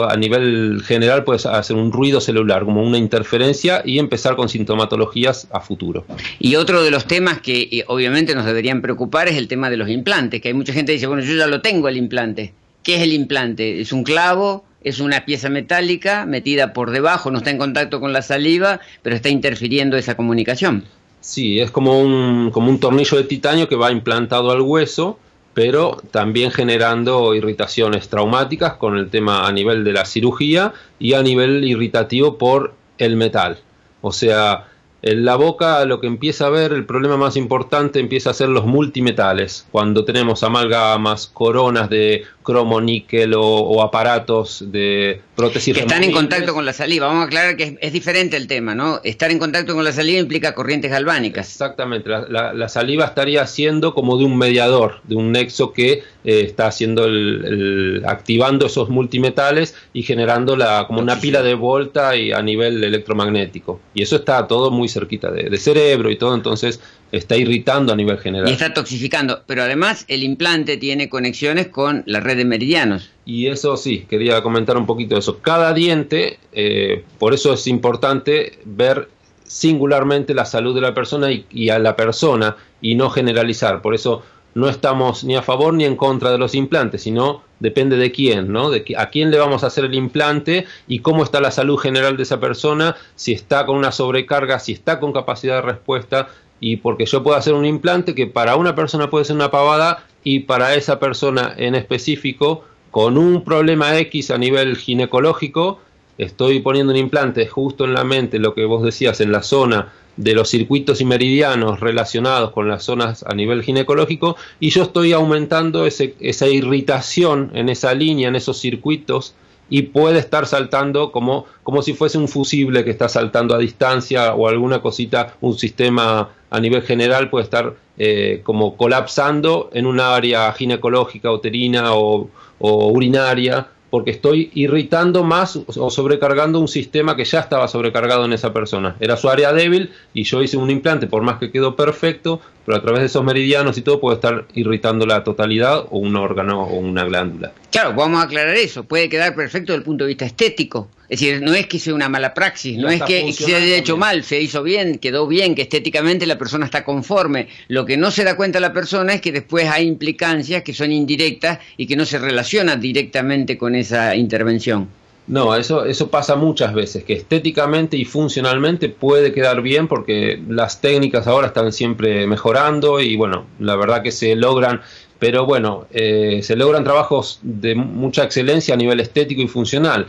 [0.07, 5.47] a nivel general puede hacer un ruido celular, como una interferencia y empezar con sintomatologías
[5.51, 6.05] a futuro.
[6.37, 9.77] Y otro de los temas que eh, obviamente nos deberían preocupar es el tema de
[9.77, 12.53] los implantes, que hay mucha gente que dice, bueno, yo ya lo tengo el implante.
[12.83, 13.81] ¿Qué es el implante?
[13.81, 14.65] ¿Es un clavo?
[14.81, 19.15] es una pieza metálica metida por debajo, no está en contacto con la saliva, pero
[19.15, 20.85] está interfiriendo esa comunicación.
[21.21, 25.19] Sí, es como un, como un tornillo de titanio que va implantado al hueso,
[25.53, 31.21] pero también generando irritaciones traumáticas con el tema a nivel de la cirugía y a
[31.21, 33.57] nivel irritativo por el metal.
[34.01, 34.67] O sea,
[35.01, 38.49] en la boca lo que empieza a ver, el problema más importante empieza a ser
[38.49, 39.65] los multimetales.
[39.71, 45.75] Cuando tenemos amalgamas, coronas de cromo, níquel o, aparatos de prótesis.
[45.75, 47.07] Que están en contacto con la saliva.
[47.07, 48.99] Vamos a aclarar que es, diferente el tema, ¿no?
[49.03, 51.47] Estar en contacto con la saliva implica corrientes galvánicas.
[51.47, 52.09] Exactamente.
[52.09, 57.05] La, saliva estaría siendo como de un mediador, de un nexo que eh, está haciendo
[57.05, 62.83] el, activando esos multimetales y generando la, como una pila de volta y a nivel
[62.83, 63.79] electromagnético.
[63.93, 66.79] Y eso está todo muy cerquita de, cerebro y todo, entonces
[67.11, 68.49] está irritando a nivel general.
[68.49, 73.11] Y está toxificando, pero además el implante tiene conexiones con la red de meridianos.
[73.25, 75.39] Y eso sí, quería comentar un poquito de eso.
[75.39, 79.09] Cada diente, eh, por eso es importante ver
[79.45, 83.81] singularmente la salud de la persona y, y, a la persona y no generalizar.
[83.81, 84.23] Por eso
[84.59, 88.51] no estamos ni a favor ni en contra de los implantes, sino depende de quién,
[88.51, 88.69] ¿no?
[88.69, 92.17] De a quién le vamos a hacer el implante y cómo está la salud general
[92.17, 96.29] de esa persona, si está con una sobrecarga, si está con capacidad de respuesta
[96.59, 100.05] y porque yo puedo hacer un implante que para una persona puede ser una pavada
[100.23, 105.79] y para esa persona en específico con un problema X a nivel ginecológico,
[106.17, 109.93] estoy poniendo un implante justo en la mente, lo que vos decías, en la zona
[110.19, 115.13] de los circuitos y meridianos relacionados con las zonas a nivel ginecológico y yo estoy
[115.13, 119.33] aumentando esa irritación en esa línea, en esos circuitos
[119.69, 124.33] y puede estar saltando como, como si fuese un fusible que está saltando a distancia
[124.33, 130.01] o alguna cosita, un sistema a nivel general puede estar eh, como colapsando en un
[130.01, 137.39] área ginecológica, uterina o urinaria porque estoy irritando más o sobrecargando un sistema que ya
[137.39, 138.95] estaba sobrecargado en esa persona.
[138.99, 142.77] Era su área débil y yo hice un implante, por más que quedó perfecto, pero
[142.77, 146.65] a través de esos meridianos y todo puede estar irritando la totalidad o un órgano
[146.65, 147.51] o una glándula.
[147.71, 148.83] Claro, vamos a aclarar eso.
[148.83, 150.87] Puede quedar perfecto desde el punto de vista estético.
[151.09, 153.97] Es decir, no es que sea una mala praxis, no es que se haya hecho
[153.97, 157.47] mal, se hizo bien, quedó bien, que estéticamente la persona está conforme.
[157.69, 160.91] Lo que no se da cuenta la persona es que después hay implicancias que son
[160.91, 164.89] indirectas y que no se relacionan directamente con esa intervención.
[165.29, 170.81] No, eso, eso pasa muchas veces, que estéticamente y funcionalmente puede quedar bien porque las
[170.81, 174.81] técnicas ahora están siempre mejorando y bueno, la verdad que se logran,
[175.19, 180.07] pero bueno, eh, se logran trabajos de mucha excelencia a nivel estético y funcional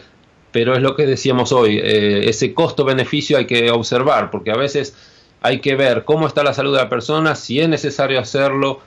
[0.53, 4.97] pero es lo que decíamos hoy, eh, ese costo-beneficio hay que observar, porque a veces
[5.41, 8.81] hay que ver cómo está la salud de la persona, si es necesario hacerlo,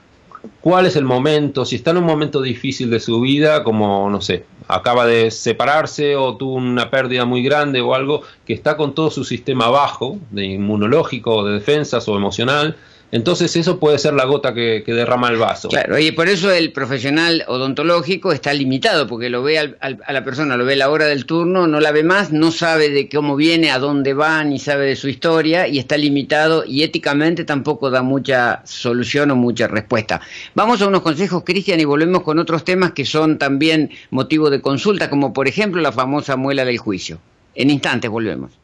[0.62, 4.22] cuál es el momento, si está en un momento difícil de su vida, como, no
[4.22, 8.94] sé, acaba de separarse o tuvo una pérdida muy grande o algo, que está con
[8.94, 12.78] todo su sistema bajo, de inmunológico, de defensas o emocional,
[13.14, 15.70] entonces eso puede ser la gota que, derrama el vaso.
[15.70, 20.58] Claro, y por eso el profesional odontológico está limitado, porque lo ve a la persona,
[20.58, 23.70] lo ve la hora del turno, no la ve más, no sabe de cómo viene,
[23.70, 28.02] a dónde va, ni sabe de su historia, y está limitado y éticamente tampoco da
[28.02, 30.20] mucha solución o mucha respuesta.
[30.56, 34.60] Vamos a unos consejos, Cristian, y volvemos con otros temas que son también motivo de
[34.60, 37.20] consulta, como por ejemplo la famosa muela del juicio.
[37.54, 38.63] En instantes volvemos.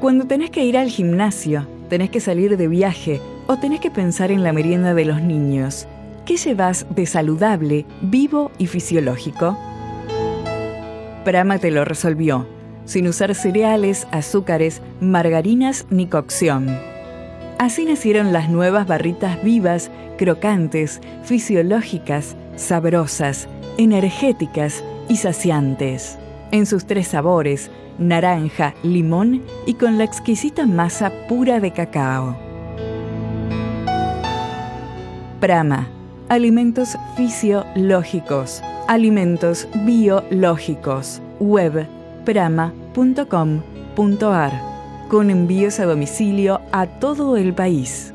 [0.00, 4.30] Cuando tenés que ir al gimnasio, tenés que salir de viaje o tenés que pensar
[4.30, 5.88] en la merienda de los niños,
[6.24, 9.58] ¿qué llevas de saludable, vivo y fisiológico?
[11.24, 12.46] Prama te lo resolvió,
[12.84, 16.78] sin usar cereales, azúcares, margarinas ni cocción.
[17.58, 26.18] Así nacieron las nuevas barritas vivas, crocantes, fisiológicas, sabrosas, energéticas y saciantes.
[26.50, 32.36] En sus tres sabores, naranja, limón y con la exquisita masa pura de cacao.
[35.40, 35.88] Prama,
[36.28, 41.86] alimentos fisiológicos, alimentos biológicos, web
[42.24, 42.92] prama.com.ar,
[45.08, 48.14] con envíos a domicilio a todo el país.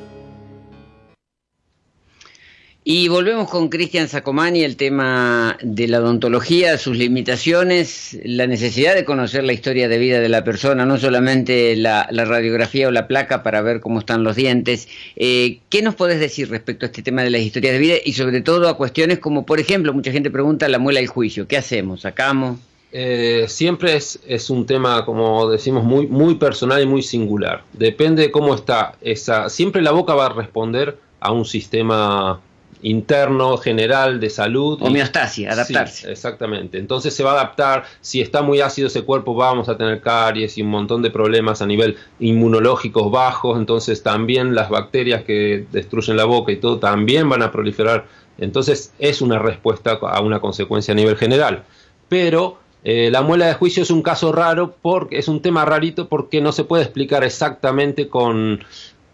[2.85, 9.05] Y volvemos con Cristian Sacomani, el tema de la odontología, sus limitaciones, la necesidad de
[9.05, 13.41] conocer la historia de vida de la persona, no solamente la, radiografía o la placa
[13.41, 14.89] para ver cómo están los dientes.
[15.15, 18.13] Eh, ¿Qué nos podés decir respecto a este tema de las historias de vida y
[18.13, 21.55] sobre todo a cuestiones como, por ejemplo, mucha gente pregunta la muela del juicio, ¿qué
[21.55, 22.01] hacemos?
[22.01, 22.59] ¿Sacamos?
[22.91, 27.63] Eh, siempre es, es, un tema, como decimos, muy, muy personal y muy singular.
[27.71, 29.49] Depende de cómo está esa.
[29.49, 32.41] Siempre la boca va a responder a un sistema
[32.83, 34.77] interno, general, de salud.
[34.81, 36.11] Homeostasia, adaptarse.
[36.11, 36.77] exactamente.
[36.77, 37.85] Entonces se va a adaptar.
[38.01, 41.61] Si está muy ácido ese cuerpo, vamos a tener caries y un montón de problemas
[41.61, 43.57] a nivel inmunológicos bajos.
[43.57, 48.05] Entonces también las bacterias que destruyen la boca y todo también van a proliferar.
[48.37, 51.63] Entonces es una respuesta a una consecuencia a nivel general.
[52.09, 56.09] Pero eh, la muela de juicio es un caso raro porque es un tema rarito
[56.09, 58.59] porque no se puede explicar exactamente con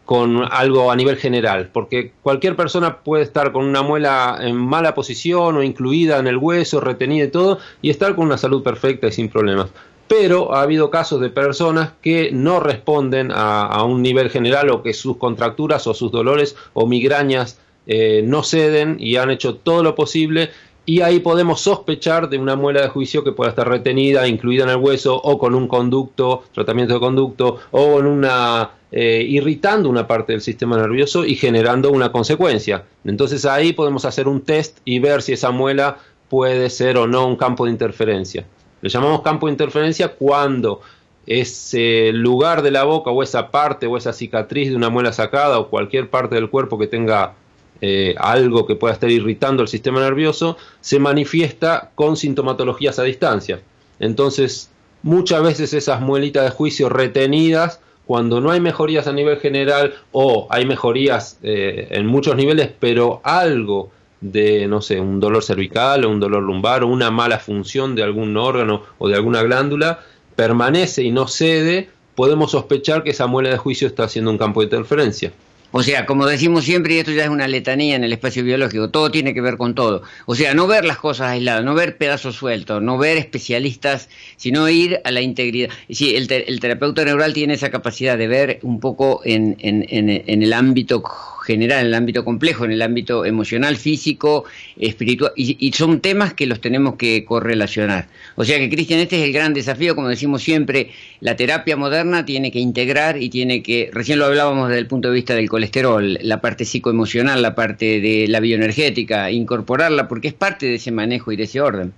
[0.10, 4.96] con algo a nivel general, porque cualquier persona puede estar con una muela en mala
[4.96, 9.06] posición o incluida en el hueso, retenida y todo, y estar con una salud perfecta
[9.06, 9.70] y sin problemas.
[10.08, 14.96] Pero ha habido casos de personas que no responden a, un nivel general o que
[14.96, 19.94] sus contracturas o sus dolores o migrañas eh, no ceden y han hecho todo lo
[19.94, 20.50] posible
[20.90, 24.72] y ahí podemos sospechar de una muela de juicio que pueda estar retenida, incluida en
[24.72, 30.08] el hueso o con un conducto, tratamiento de conducto o en una eh, irritando una
[30.08, 32.86] parte del sistema nervioso y generando una consecuencia.
[33.06, 37.28] Entonces ahí podemos hacer un test y ver si esa muela puede ser o no
[37.28, 38.48] un campo de interferencia.
[38.82, 40.82] Le llamamos campo de interferencia cuando
[41.28, 45.60] ese lugar de la boca o esa parte o esa cicatriz de una muela sacada
[45.60, 47.36] o cualquier parte del cuerpo que tenga
[47.82, 53.62] eh, algo que pueda estar irritando el sistema nervioso, se manifiesta con sintomatologías a distancia.
[54.00, 54.70] Entonces,
[55.04, 60.48] muchas veces esas muelitas de juicio retenidas, cuando no hay mejorías a nivel general o
[60.50, 66.10] hay mejorías eh, en muchos niveles, pero algo de, no sé, un dolor cervical o
[66.10, 70.00] un dolor lumbar o una mala función de algún órgano o de alguna glándula,
[70.36, 74.62] permanece y no cede, podemos sospechar que esa muela de juicio está haciendo un campo
[74.62, 75.32] de interferencia.
[75.72, 78.90] O sea, como decimos siempre, y esto ya es una letanía en el espacio biológico,
[78.90, 80.02] todo tiene que ver con todo.
[80.26, 84.68] O sea, no ver las cosas aisladas, no ver pedazos sueltos, no ver especialistas, sino
[84.68, 85.70] ir a la integridad.
[85.90, 90.10] Sí, el, el terapeuta neural tiene esa capacidad de ver un poco en, en, en,
[90.26, 91.04] en el ámbito
[91.50, 94.46] general, en el ámbito complejo, en el ámbito emocional, físico,
[94.78, 98.08] espiritual, y, son temas que los tenemos que correlacionar.
[98.36, 100.92] O sea que, Cristian, este es el gran desafío, como decimos siempre,
[101.22, 105.08] la terapia moderna tiene que integrar y tiene que, recién lo hablábamos desde el punto
[105.08, 110.36] de vista del colesterol, la parte psicoemocional, la parte de la bioenergética, incorporarla, porque es
[110.36, 111.94] parte de ese manejo y de ese orden.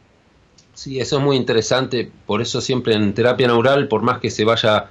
[0.73, 4.45] Sí, eso es muy interesante, por eso siempre en terapia neural, por más que se
[4.45, 4.89] vaya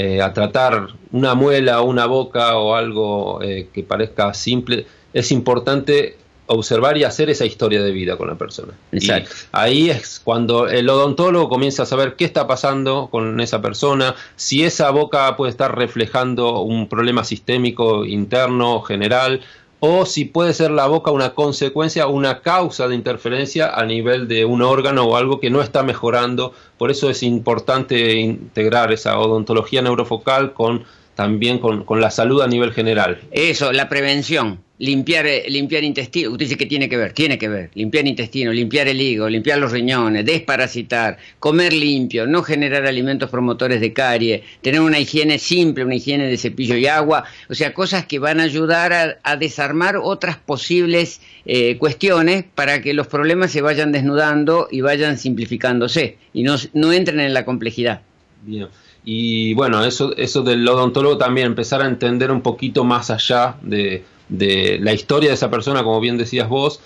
[0.00, 5.32] eh, a tratar una muela o una boca o algo eh, que parezca simple, es
[5.32, 8.74] importante observar y hacer esa historia de vida con la persona.
[8.92, 9.34] Exacto.
[9.50, 14.62] ahí es cuando el odontólogo comienza a saber qué está pasando con esa persona, si
[14.62, 19.40] esa boca puede estar reflejando un problema sistémico interno, general,
[19.80, 24.44] o si puede ser la boca una consecuencia, una causa de interferencia a nivel de
[24.44, 26.52] un órgano o algo que no está mejorando.
[26.76, 32.46] Por eso es importante integrar esa odontología neurofocal con también con, con la salud a
[32.46, 33.20] nivel general.
[33.32, 37.48] Eso, la prevención limpiar, eh, limpiar intestino, usted dice que tiene que ver, tiene que
[37.48, 43.30] ver, limpiar intestino, limpiar el hígado, limpiar los riñones, desparasitar, comer limpio, no generar alimentos
[43.30, 47.74] promotores de carie, tener una higiene simple, una higiene de cepillo y agua, o sea,
[47.74, 53.52] cosas que van a ayudar a, desarmar otras posibles eh, cuestiones para que los problemas
[53.52, 58.02] se vayan desnudando y vayan simplificándose y no, no entren en la complejidad.
[58.42, 58.68] Bien.
[59.04, 64.02] Y bueno, eso, eso del odontólogo también, empezar a entender un poquito más allá de
[64.28, 66.80] de la historia de esa persona, como bien decías vos,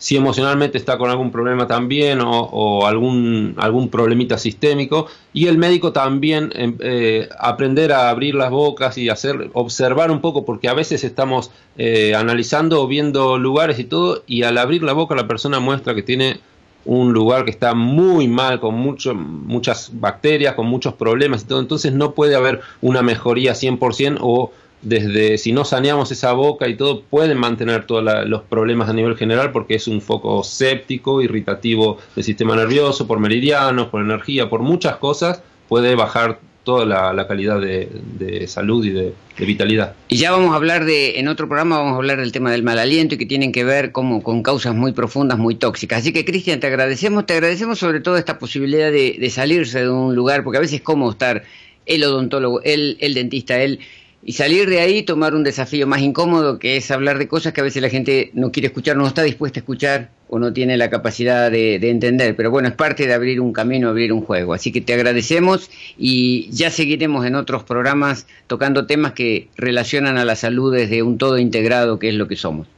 [0.00, 5.08] si emocionalmente está con algún problema también o, algún, algún problemita sistémico.
[5.34, 10.22] Y el médico también em, eh, aprender a abrir las bocas y hacer observar un
[10.22, 14.82] poco porque a veces estamos eh, analizando o viendo lugares y todo y al abrir
[14.82, 16.40] la boca la persona muestra que tiene
[16.86, 21.60] un lugar que está muy mal con muchas bacterias con muchos problemas y todo.
[21.60, 24.50] Entonces no puede haber una mejoría 100% o
[24.82, 29.16] desde si no saneamos esa boca y todo, pueden mantener todos los problemas a nivel
[29.16, 34.60] general porque es un foco séptico, irritativo del sistema nervioso, por meridianos, por energía, por
[34.60, 39.94] muchas cosas, puede bajar toda la, calidad de, salud y de, vitalidad.
[40.08, 42.62] Y ya vamos a hablar de, en otro programa vamos a hablar del tema del
[42.62, 46.00] mal aliento y que tienen que ver como con causas muy profundas, muy tóxicas.
[46.00, 50.14] Así que Cristian, te agradecemos, te agradecemos sobre todo esta posibilidad de, salirse de un
[50.14, 51.42] lugar, porque a veces es como estar
[51.86, 53.80] el odontólogo, el, el dentista, el
[54.22, 57.62] y salir de ahí, tomar un desafío más incómodo, que es hablar de cosas que
[57.62, 60.76] a veces la gente no quiere escuchar, no está dispuesta a escuchar o no tiene
[60.76, 62.36] la capacidad de, entender.
[62.36, 64.52] Pero bueno, es parte de abrir un camino, abrir un juego.
[64.52, 70.26] Así que te agradecemos y ya seguiremos en otros programas tocando temas que relacionan a
[70.26, 72.68] la salud desde un todo integrado, que es lo que somos.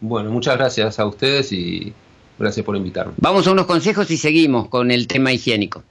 [0.00, 1.92] Bueno, muchas gracias a ustedes y
[2.38, 3.14] gracias por invitarme.
[3.16, 5.82] Vamos a unos consejos y seguimos con el tema higiénico.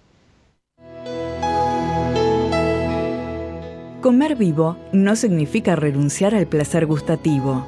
[4.03, 7.65] Comer vivo no significa renunciar al placer gustativo.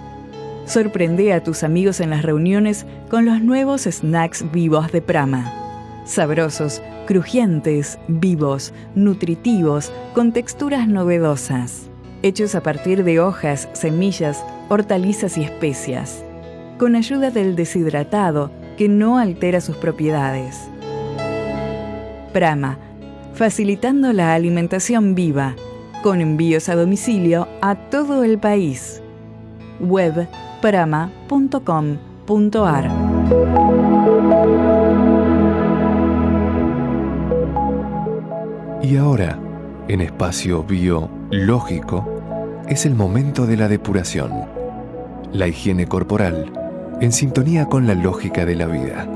[0.66, 5.54] Sorprende a tus amigos en las reuniones con los nuevos snacks vivos de Prama.
[6.04, 11.90] Sabrosos, crujientes, vivos, nutritivos, con texturas novedosas.
[12.22, 16.22] Hechos a partir de hojas, semillas, hortalizas y especias.
[16.78, 20.60] Con ayuda del deshidratado que no altera sus propiedades.
[22.34, 22.78] Prama,
[23.36, 25.56] facilitando la alimentación viva
[26.06, 29.02] con envíos a domicilio a todo el país.
[29.80, 30.28] Web
[30.62, 31.62] prama.com.ar
[38.84, 39.40] Y ahora,
[39.88, 42.06] en espacio biológico,
[42.70, 44.32] es el momento de la depuración,
[45.34, 46.54] la higiene corporal,
[47.02, 49.08] en sintonía con la lógica de la vida.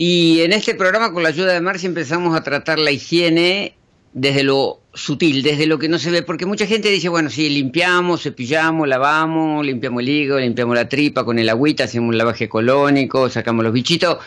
[0.00, 3.74] Y en este programa, con la ayuda de Marcia, empezamos a tratar la higiene
[4.12, 7.48] desde lo sutil, desde lo que no se ve, porque mucha gente dice, bueno, sí,
[7.48, 12.48] limpiamos, cepillamos, lavamos, limpiamos el hígado, limpiamos la tripa con el agüita, hacemos un lavaje
[12.48, 14.18] colónico, sacamos los bichitos,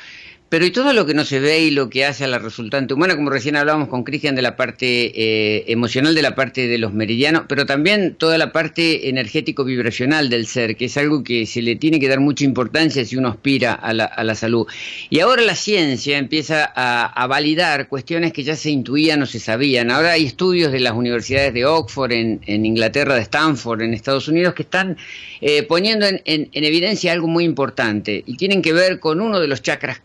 [0.51, 2.93] pero y todo lo que no se ve y lo que hace a la resultante
[2.93, 4.85] humana, como recién hablábamos con Cristian de la parte
[5.15, 10.47] eh, emocional, de la parte de los meridianos, pero también toda la parte energético-vibracional del
[10.47, 13.71] ser, que es algo que se le tiene que dar mucha importancia si uno aspira
[13.71, 14.67] a la, a la salud.
[15.09, 19.39] Y ahora la ciencia empieza a, a, validar cuestiones que ya se intuían o se
[19.39, 19.89] sabían.
[19.89, 24.27] Ahora hay estudios de las universidades de Oxford, en, en Inglaterra, de Stanford, en Estados
[24.27, 24.97] Unidos, que están
[25.39, 29.39] eh, poniendo en, en, en evidencia algo muy importante y tienen que ver con uno
[29.39, 30.01] de los chakras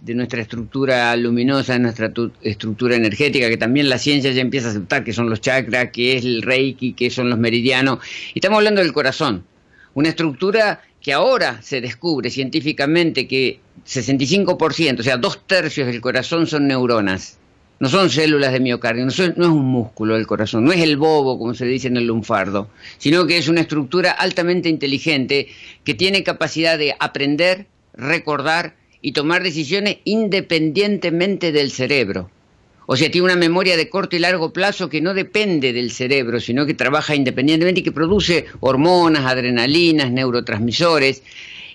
[0.00, 2.12] de nuestra estructura luminosa, de nuestra
[2.42, 6.16] estructura energética, que también la ciencia ya empieza a aceptar que son los chakras, que
[6.16, 7.98] es el reiki, que son los meridianos.
[8.34, 9.44] Y estamos hablando del corazón,
[9.94, 16.46] una estructura que ahora se descubre científicamente que 65%, o sea, dos tercios del corazón
[16.46, 17.38] son neuronas.
[17.80, 20.80] No son células de miocardio, no, son, no, es un músculo del corazón, no es
[20.80, 22.68] el bobo, como se dice en el lunfardo,
[22.98, 25.46] sino que es una estructura altamente inteligente
[25.84, 32.30] que tiene capacidad de aprender, recordar y tomar decisiones independientemente del cerebro.
[32.86, 36.40] O sea, tiene una memoria de corto y largo plazo que no depende del cerebro,
[36.40, 41.22] sino que trabaja independientemente y que produce hormonas, adrenalinas, neurotransmisores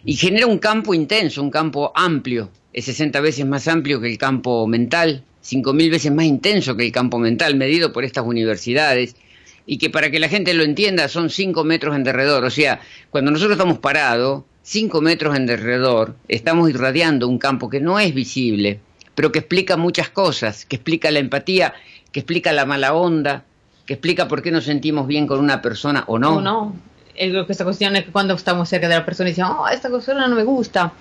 [0.03, 2.49] y genera un campo intenso, un campo amplio.
[2.73, 6.91] Es 60 veces más amplio que el campo mental, 5.000 veces más intenso que el
[6.91, 9.15] campo mental medido por estas universidades
[9.67, 12.43] y que para que la gente lo entienda son 5 metros en derredor.
[12.43, 17.81] O sea, cuando nosotros estamos parados, 5 metros en derredor, estamos irradiando un campo que
[17.81, 18.79] no es visible,
[19.13, 21.73] pero que explica muchas cosas, que explica la empatía,
[22.11, 23.43] que explica la mala onda,
[23.85, 26.37] que explica por qué nos sentimos bien con una persona o no.
[26.37, 26.75] O no.
[27.15, 30.27] Esta cuestión es que cuando estamos cerca de la persona y decimos, oh, esta persona
[30.27, 30.93] no me gusta.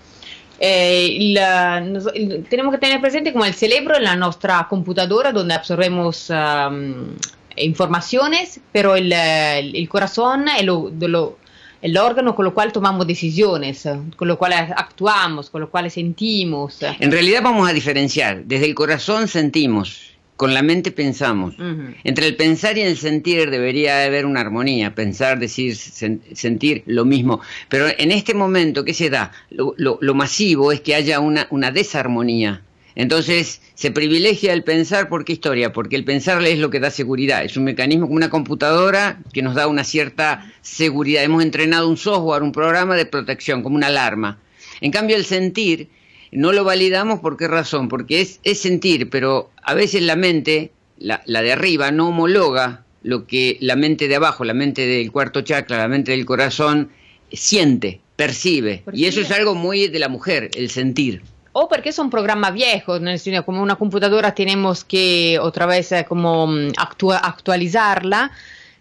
[0.58, 2.12] Eh, la, nos,
[2.50, 7.16] tenemos que tener presente como el cerebro en la nuestra computadora donde absorbemos um,
[7.56, 11.38] informaciones, pero el, el corazón es lo, de lo,
[11.82, 16.78] el órgano con lo cual tomamos decisiones, con lo cual actuamos, con lo cual sentimos.
[17.00, 21.58] En realidad vamos a diferenciar, desde el corazón sentimos, con la mente pensamos.
[21.58, 21.94] Uh -huh.
[22.04, 27.04] Entre el pensar y el sentir debería haber una armonía, pensar, decir, sen sentir lo
[27.04, 27.40] mismo.
[27.68, 29.32] Pero en este momento, ¿qué se da?
[29.50, 32.62] Lo, lo, lo masivo es que haya una, una desarmonía.
[32.94, 35.72] Entonces se privilegia el pensar, ¿por qué historia?
[35.72, 39.42] Porque el pensar es lo que da seguridad, es un mecanismo como una computadora que
[39.42, 41.22] nos da una cierta seguridad.
[41.22, 44.38] Hemos entrenado un software, un programa de protección, como una alarma.
[44.80, 45.88] En cambio el sentir
[46.32, 47.88] no lo validamos, ¿por qué razón?
[47.88, 52.84] Porque es, es sentir, pero a veces la mente, la, la de arriba, no homologa
[53.02, 56.90] lo que la mente de abajo, la mente del cuarto chakra, la mente del corazón,
[57.32, 58.82] siente, percibe.
[58.92, 61.22] Y eso es algo muy de la mujer, el sentir
[61.52, 63.00] o porque son programas viejos,
[63.44, 68.30] como una computadora tenemos que otra vez eh, como mm, actua actualizarla,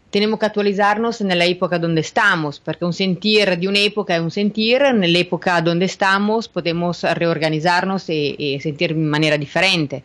[0.09, 4.21] tenemos que actualizarnos en la época donde estamos, porque un sentir de una época es
[4.21, 10.03] un sentir, en la época donde estamos podemos reorganizarnos y, y sentir de manera diferente.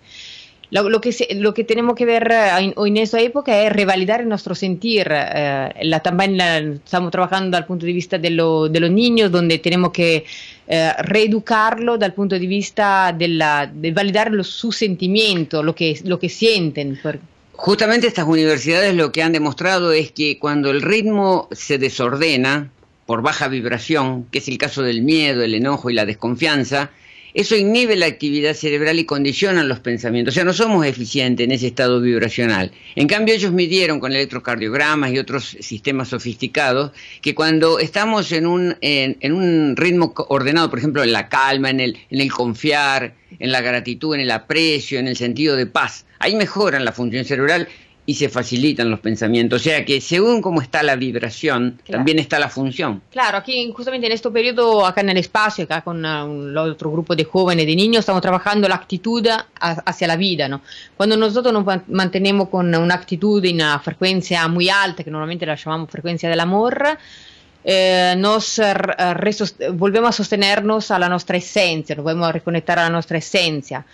[0.71, 4.55] Lo, lo, que lo, que tenemos que ver en, en esta época es revalidar nuestro
[4.55, 5.09] sentir.
[5.11, 9.31] Eh, la, también la, estamos trabajando desde punto de vista de, lo, de, los niños,
[9.31, 10.25] donde tenemos que
[10.67, 16.19] eh, reeducarlo el punto de vista de, la, de validar su sentimiento, lo que, lo
[16.19, 16.99] que sienten.
[17.53, 22.71] Justamente estas universidades lo que han demostrado es que cuando el ritmo se desordena
[23.07, 26.91] por baja vibración, que es el caso del miedo, el enojo y la desconfianza,
[27.37, 30.33] eso inhibe la actividad cerebral y condiciona los pensamientos.
[30.33, 32.73] O sea, no somos eficientes en ese estado vibracional.
[32.95, 38.77] En cambio, ellos midieron con electrocardiogramas y otros sistemas sofisticados que cuando estamos en un,
[38.81, 43.53] en, un ritmo ordenado, por ejemplo, en la calma, en el, en el confiar, en
[43.53, 47.69] la gratitud, en el aprecio, en el sentido de paz, ahí mejoran la función cerebral
[48.09, 49.61] y se facilitan los pensamientos.
[49.61, 51.99] O sea que según cómo está la vibración, claro.
[51.99, 53.03] también está la función.
[53.11, 56.93] Claro, aquí justamente en este periodo, acá en el espacio, acá con uh, un otro
[56.93, 59.27] grupo de jóvenes, de niños, estamos trabajando la actitud
[59.61, 60.49] hacia la vida.
[60.49, 60.63] ¿no?
[60.97, 65.57] Cuando nosotros nos mantenemos con una actitud en una frecuencia muy alta, que normalmente la
[65.57, 66.99] llamamos frecuencia del amor,
[67.65, 68.61] eh, nos
[69.73, 73.85] volvemos a sostenernos a la nuestra esencia, nos volvemos a reconectar a la nuestra esencia.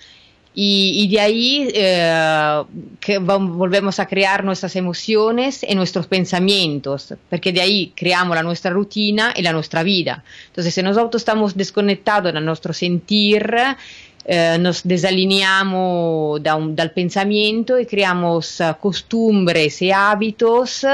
[0.54, 2.62] Y, y, de ahí eh,
[3.00, 8.70] que volvemos a crear nuestras emociones y nuestros pensamientos, porque de ahí creamos la nuestra
[8.70, 10.22] rutina y la nuestra vida.
[10.48, 13.50] Entonces, si nosotros estamos desconectados de nuestro sentir,
[14.24, 20.86] eh, nos desalineamos da un, dal pensamiento y creamos uh, costumbres y hábitos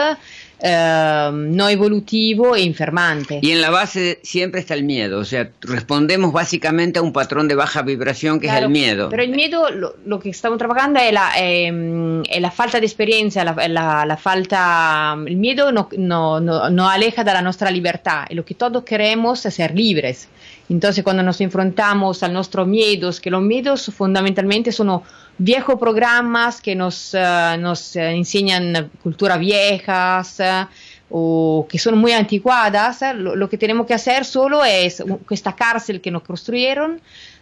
[0.60, 3.38] uh, no evolutivo e enfermante.
[3.42, 7.48] Y en la base siempre está el miedo, o sea, respondemos básicamente a un patrón
[7.48, 9.08] de baja vibración que Claro, es el miedo.
[9.08, 12.86] Pero el miedo, lo, lo que estamos trabajando es la, ehm, es la falta de
[12.86, 17.70] experiencia, la, la- la falta, el miedo no, no, no- nos aleja de la nuestra
[17.70, 20.28] libertad y lo que todos queremos es ser libres.
[20.70, 25.00] Entonces cuando nos enfrentamos a nuestros miedos, que los miedos fundamentalmente son
[25.38, 30.66] viejos programas que nos, eh, nos eh, enseñan culturas viejas, eh,
[31.10, 36.02] o que son muy anticuadas, lo, lo que tenemos que hacer solo es esta cárcel
[36.02, 37.00] que nos construyeron,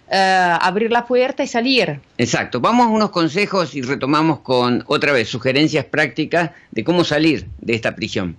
[0.09, 1.99] abrir la puerta y salir.
[2.17, 7.49] Exacto, vamos a unos consejos y retomamos con otra vez sugerencias prácticas de cómo salir
[7.61, 8.37] de esta prisión.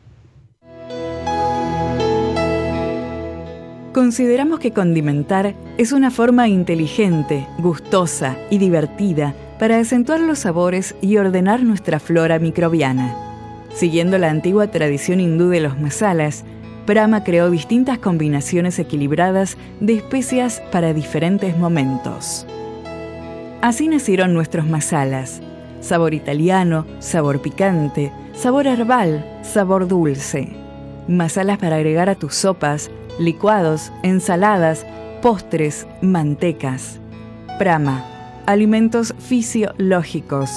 [3.94, 11.18] Consideramos que condimentar es una forma inteligente, gustosa y divertida para acentuar los sabores y
[11.18, 13.16] ordenar nuestra flora microbiana.
[13.74, 16.44] Siguiendo la antigua tradición hindú de los masalas,
[16.88, 22.48] Brahma creó distintas combinaciones equilibradas de especias para diferentes momentos.
[23.62, 25.42] Así nacieron nuestros masalas.
[25.82, 30.56] Sabor italiano, sabor picante, sabor herbal, sabor dulce.
[31.08, 32.90] Masalas para agregar a tus sopas,
[33.20, 34.86] licuados, ensaladas,
[35.22, 37.00] postres, mantecas.
[37.60, 38.17] Prama.
[38.48, 40.50] Alimentos fisiológicos.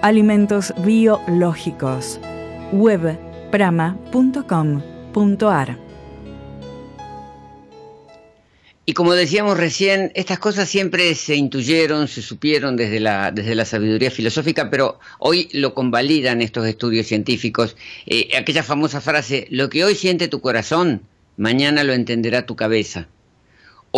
[0.00, 2.18] Alimentos biológicos.
[2.72, 3.18] Web
[3.52, 3.86] prama.com.ar
[8.86, 13.66] Y como decíamos recién, estas cosas siempre se intuyeron, se supieron desde la, desde la
[13.66, 17.76] sabiduría filosófica, pero hoy lo convalidan estos estudios científicos.
[18.06, 21.02] Eh, aquella famosa frase, lo que hoy siente tu corazón,
[21.36, 23.08] mañana lo entenderá tu cabeza.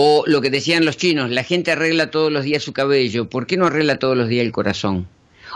[0.01, 3.49] O lo que decían los chinos, la gente arregla todos los días su cabello, ¿por
[3.49, 5.09] qué no arregla todos los días el corazón?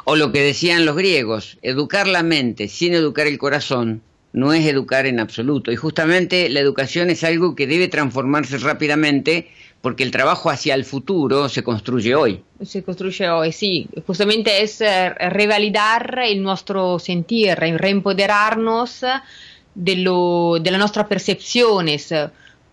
[0.05, 4.67] O lo que decían los griegos, educar la mente sin educar el corazón no es
[4.67, 5.71] educar en absoluto.
[5.71, 9.49] Y justamente la educación es algo que debe transformarse rápidamente
[9.81, 12.43] porque el trabajo hacia el futuro se construye hoy.
[12.65, 13.87] Se construye hoy, sí.
[14.07, 19.05] Justamente es eh, revalidar el nuestro sentir, re- reempoderarnos
[19.75, 22.13] de, lo, de nuestras percepciones,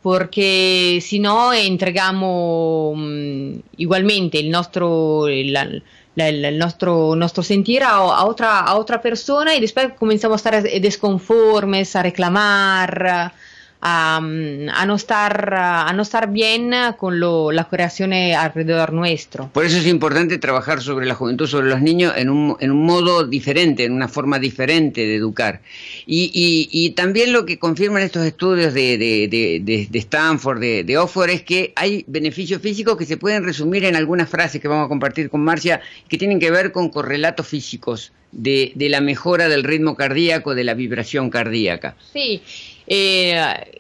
[0.02, 5.70] porque si no entregamos mm, igualmente el nuestro, la-
[6.16, 10.82] el nuestro, nuestro sentir a, a otra, a otra persona y después comenzamos a estar
[10.82, 13.34] desconformes, a reclamar,
[13.82, 19.50] a, a no, estar, a no estar bien con lo- la creación alrededor nuestro.
[19.54, 22.86] Por eso es importante trabajar sobre la juventud, sobre los niños, en un, en un
[22.86, 25.62] modo diferente, en una forma diferente de educar.
[26.06, 30.60] Y, y- y también lo que confirman estos estudios de, de- de- de- de Stanford,
[30.60, 34.62] de, de Oxford, es que hay beneficios físicos que se pueden resumir en algunas frases
[34.62, 38.90] que vamos a compartir con Marcia, que tienen que ver con correlatos físicos de, de
[38.90, 41.96] la mejora del ritmo cardíaco, de la vibración cardíaca.
[42.14, 42.42] Sí,
[42.90, 43.80] eh,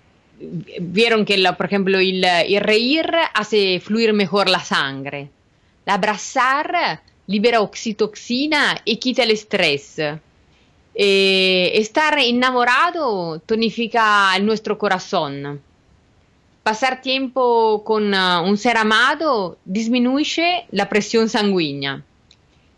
[0.80, 5.30] vieron que, la- por ejemplo, el, el reír hace fluir mejor la sangre.
[5.86, 9.98] El abrazar libera oxitoxina y quita el estrés.
[10.96, 15.62] Eh, estar enamorado tonifica nuestro corazón.
[16.64, 22.04] Pasar tiempo con uh, un ser amado disminuye la presión sanguínea.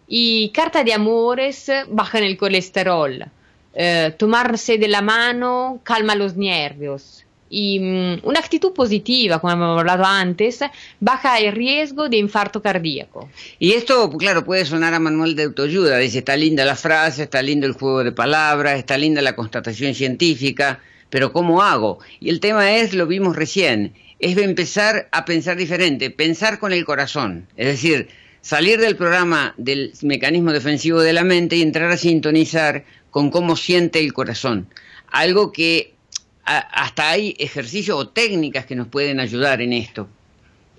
[0.07, 3.25] Y carta de amores bajan el colesterol.
[3.74, 7.26] Eh, tomarse de la mano calma los nervios.
[7.49, 10.59] Y mm, una actitud positiva, como hemos hablado antes,
[10.99, 13.30] baja el riesgo de infarto cardíaco.
[13.59, 15.97] Y esto, claro, puede sonar a manual de autoayuda.
[15.97, 19.93] Dice, está linda la frase, está lindo el juego de palabras, está linda la constatación
[19.93, 21.99] científica, pero ¿cómo hago?
[22.22, 26.86] Y el tema es, lo vimos recién, es empezar a pensar diferente, pensar con el
[26.86, 27.47] corazón.
[27.57, 28.07] Es decir,
[28.41, 33.55] salir del programa del mecanismo defensivo de la mente y entrar a sintonizar con cómo
[33.55, 34.68] siente el corazón.
[35.12, 35.93] Algo que
[36.43, 40.07] hasta hay ejercicios o técnicas que nos pueden ayudar en esto.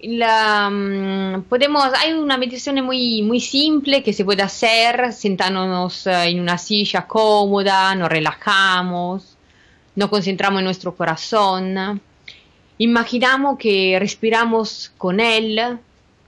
[0.03, 6.25] La, mm, podemos, hay una meditación muy, muy simple que se puede hacer sentándonos eh,
[6.25, 9.37] en una silla cómoda, nos relajamos,
[9.95, 12.01] nos concentramos en nuestro corazón,
[12.79, 15.79] imaginamos que respiramos con él,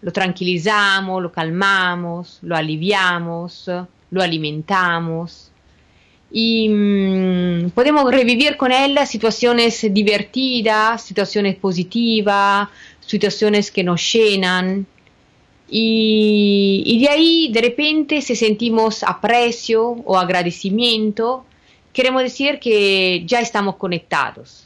[0.02, 3.68] lo tranquilizamos, lo calmamos, lo aliviamos,
[4.10, 5.50] lo alimentamos
[6.36, 12.68] y mm, podemos revivir con él situaciones divertidas, situaciones positivas,
[12.98, 14.84] situaciones que nos llenan.
[15.70, 21.46] Y, y de ahí, de repente, si sentimos aprecio o agradecimiento,
[21.92, 24.63] queremos decir que ya estamos conectados.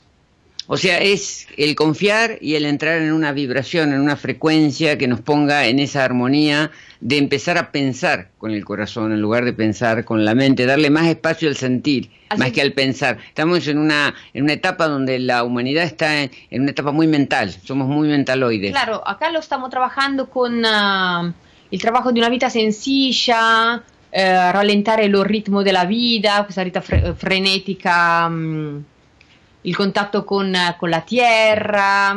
[0.70, 5.08] O sea, es el confiar y el entrar en una vibración, en una frecuencia que
[5.08, 9.54] nos ponga en esa armonía de empezar a pensar con el corazón en lugar de
[9.54, 13.16] pensar con la mente, darle más espacio al sentir, más que al pensar.
[13.28, 17.50] Estamos en una, en una etapa donde la humanidad está en, una etapa muy mental,
[17.64, 18.72] somos muy mentaloides.
[18.72, 21.32] Claro, acá lo estamos trabajando con uh,
[21.70, 27.14] el trabajo de una vida sencilla, eh, rallentare lo ritmo della vita, questa vita fre-
[27.14, 28.26] frenetica.
[28.26, 28.84] Um,
[29.62, 32.16] il contatto con, con la tierra,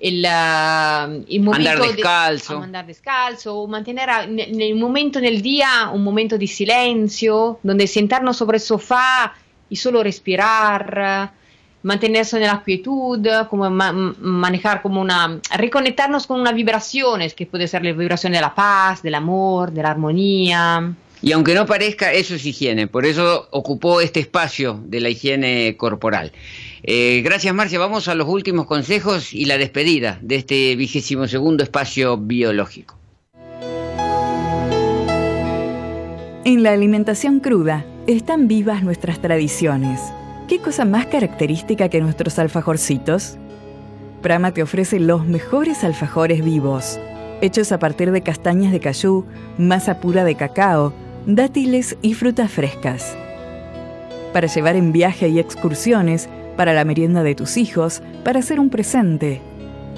[0.00, 2.56] el, uh, il momento andar descalzo.
[2.58, 8.56] De, andar descalzo, mantenere nel momento nel día un momento di silenzio, donde sentarnos sobre
[8.56, 9.34] el sofá
[9.68, 11.32] y solo respirar,
[11.82, 17.68] mantenerse en la quietud, como ma manejar como una, reconectarnos con una vibraciones, que puede
[17.68, 20.94] ser la vibración de la paz, del amor, de la armonía.
[21.22, 25.76] Y aunque no parezca, eso es higiene, por eso ocupó este espacio de la higiene
[25.76, 26.32] corporal.
[26.82, 31.62] Eh, gracias Marcia, vamos a los últimos consejos y la despedida de este vigésimo segundo
[31.62, 32.96] espacio biológico.
[36.44, 40.00] En la alimentación cruda están vivas nuestras tradiciones.
[40.48, 43.36] ¿Qué cosa más característica que nuestros alfajorcitos?
[44.22, 46.98] Prama te ofrece los mejores alfajores vivos,
[47.42, 49.26] hechos a partir de castañas de cayú,
[49.58, 50.94] masa pura de cacao,
[51.26, 53.16] dátiles y frutas frescas.
[54.32, 58.70] Para llevar en viaje y excursiones, para la merienda de tus hijos, para hacer un
[58.70, 59.40] presente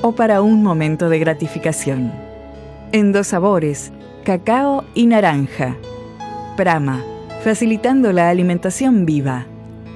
[0.01, 2.13] o para un momento de gratificación.
[2.93, 3.93] En dos sabores,
[4.25, 5.77] cacao y naranja.
[6.57, 7.03] Prama,
[7.43, 9.47] facilitando la alimentación viva.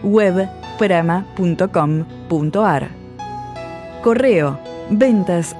[0.02, 0.48] Web
[0.78, 2.08] prama.com.ar.
[4.02, 4.58] Correo
[4.90, 5.56] ventas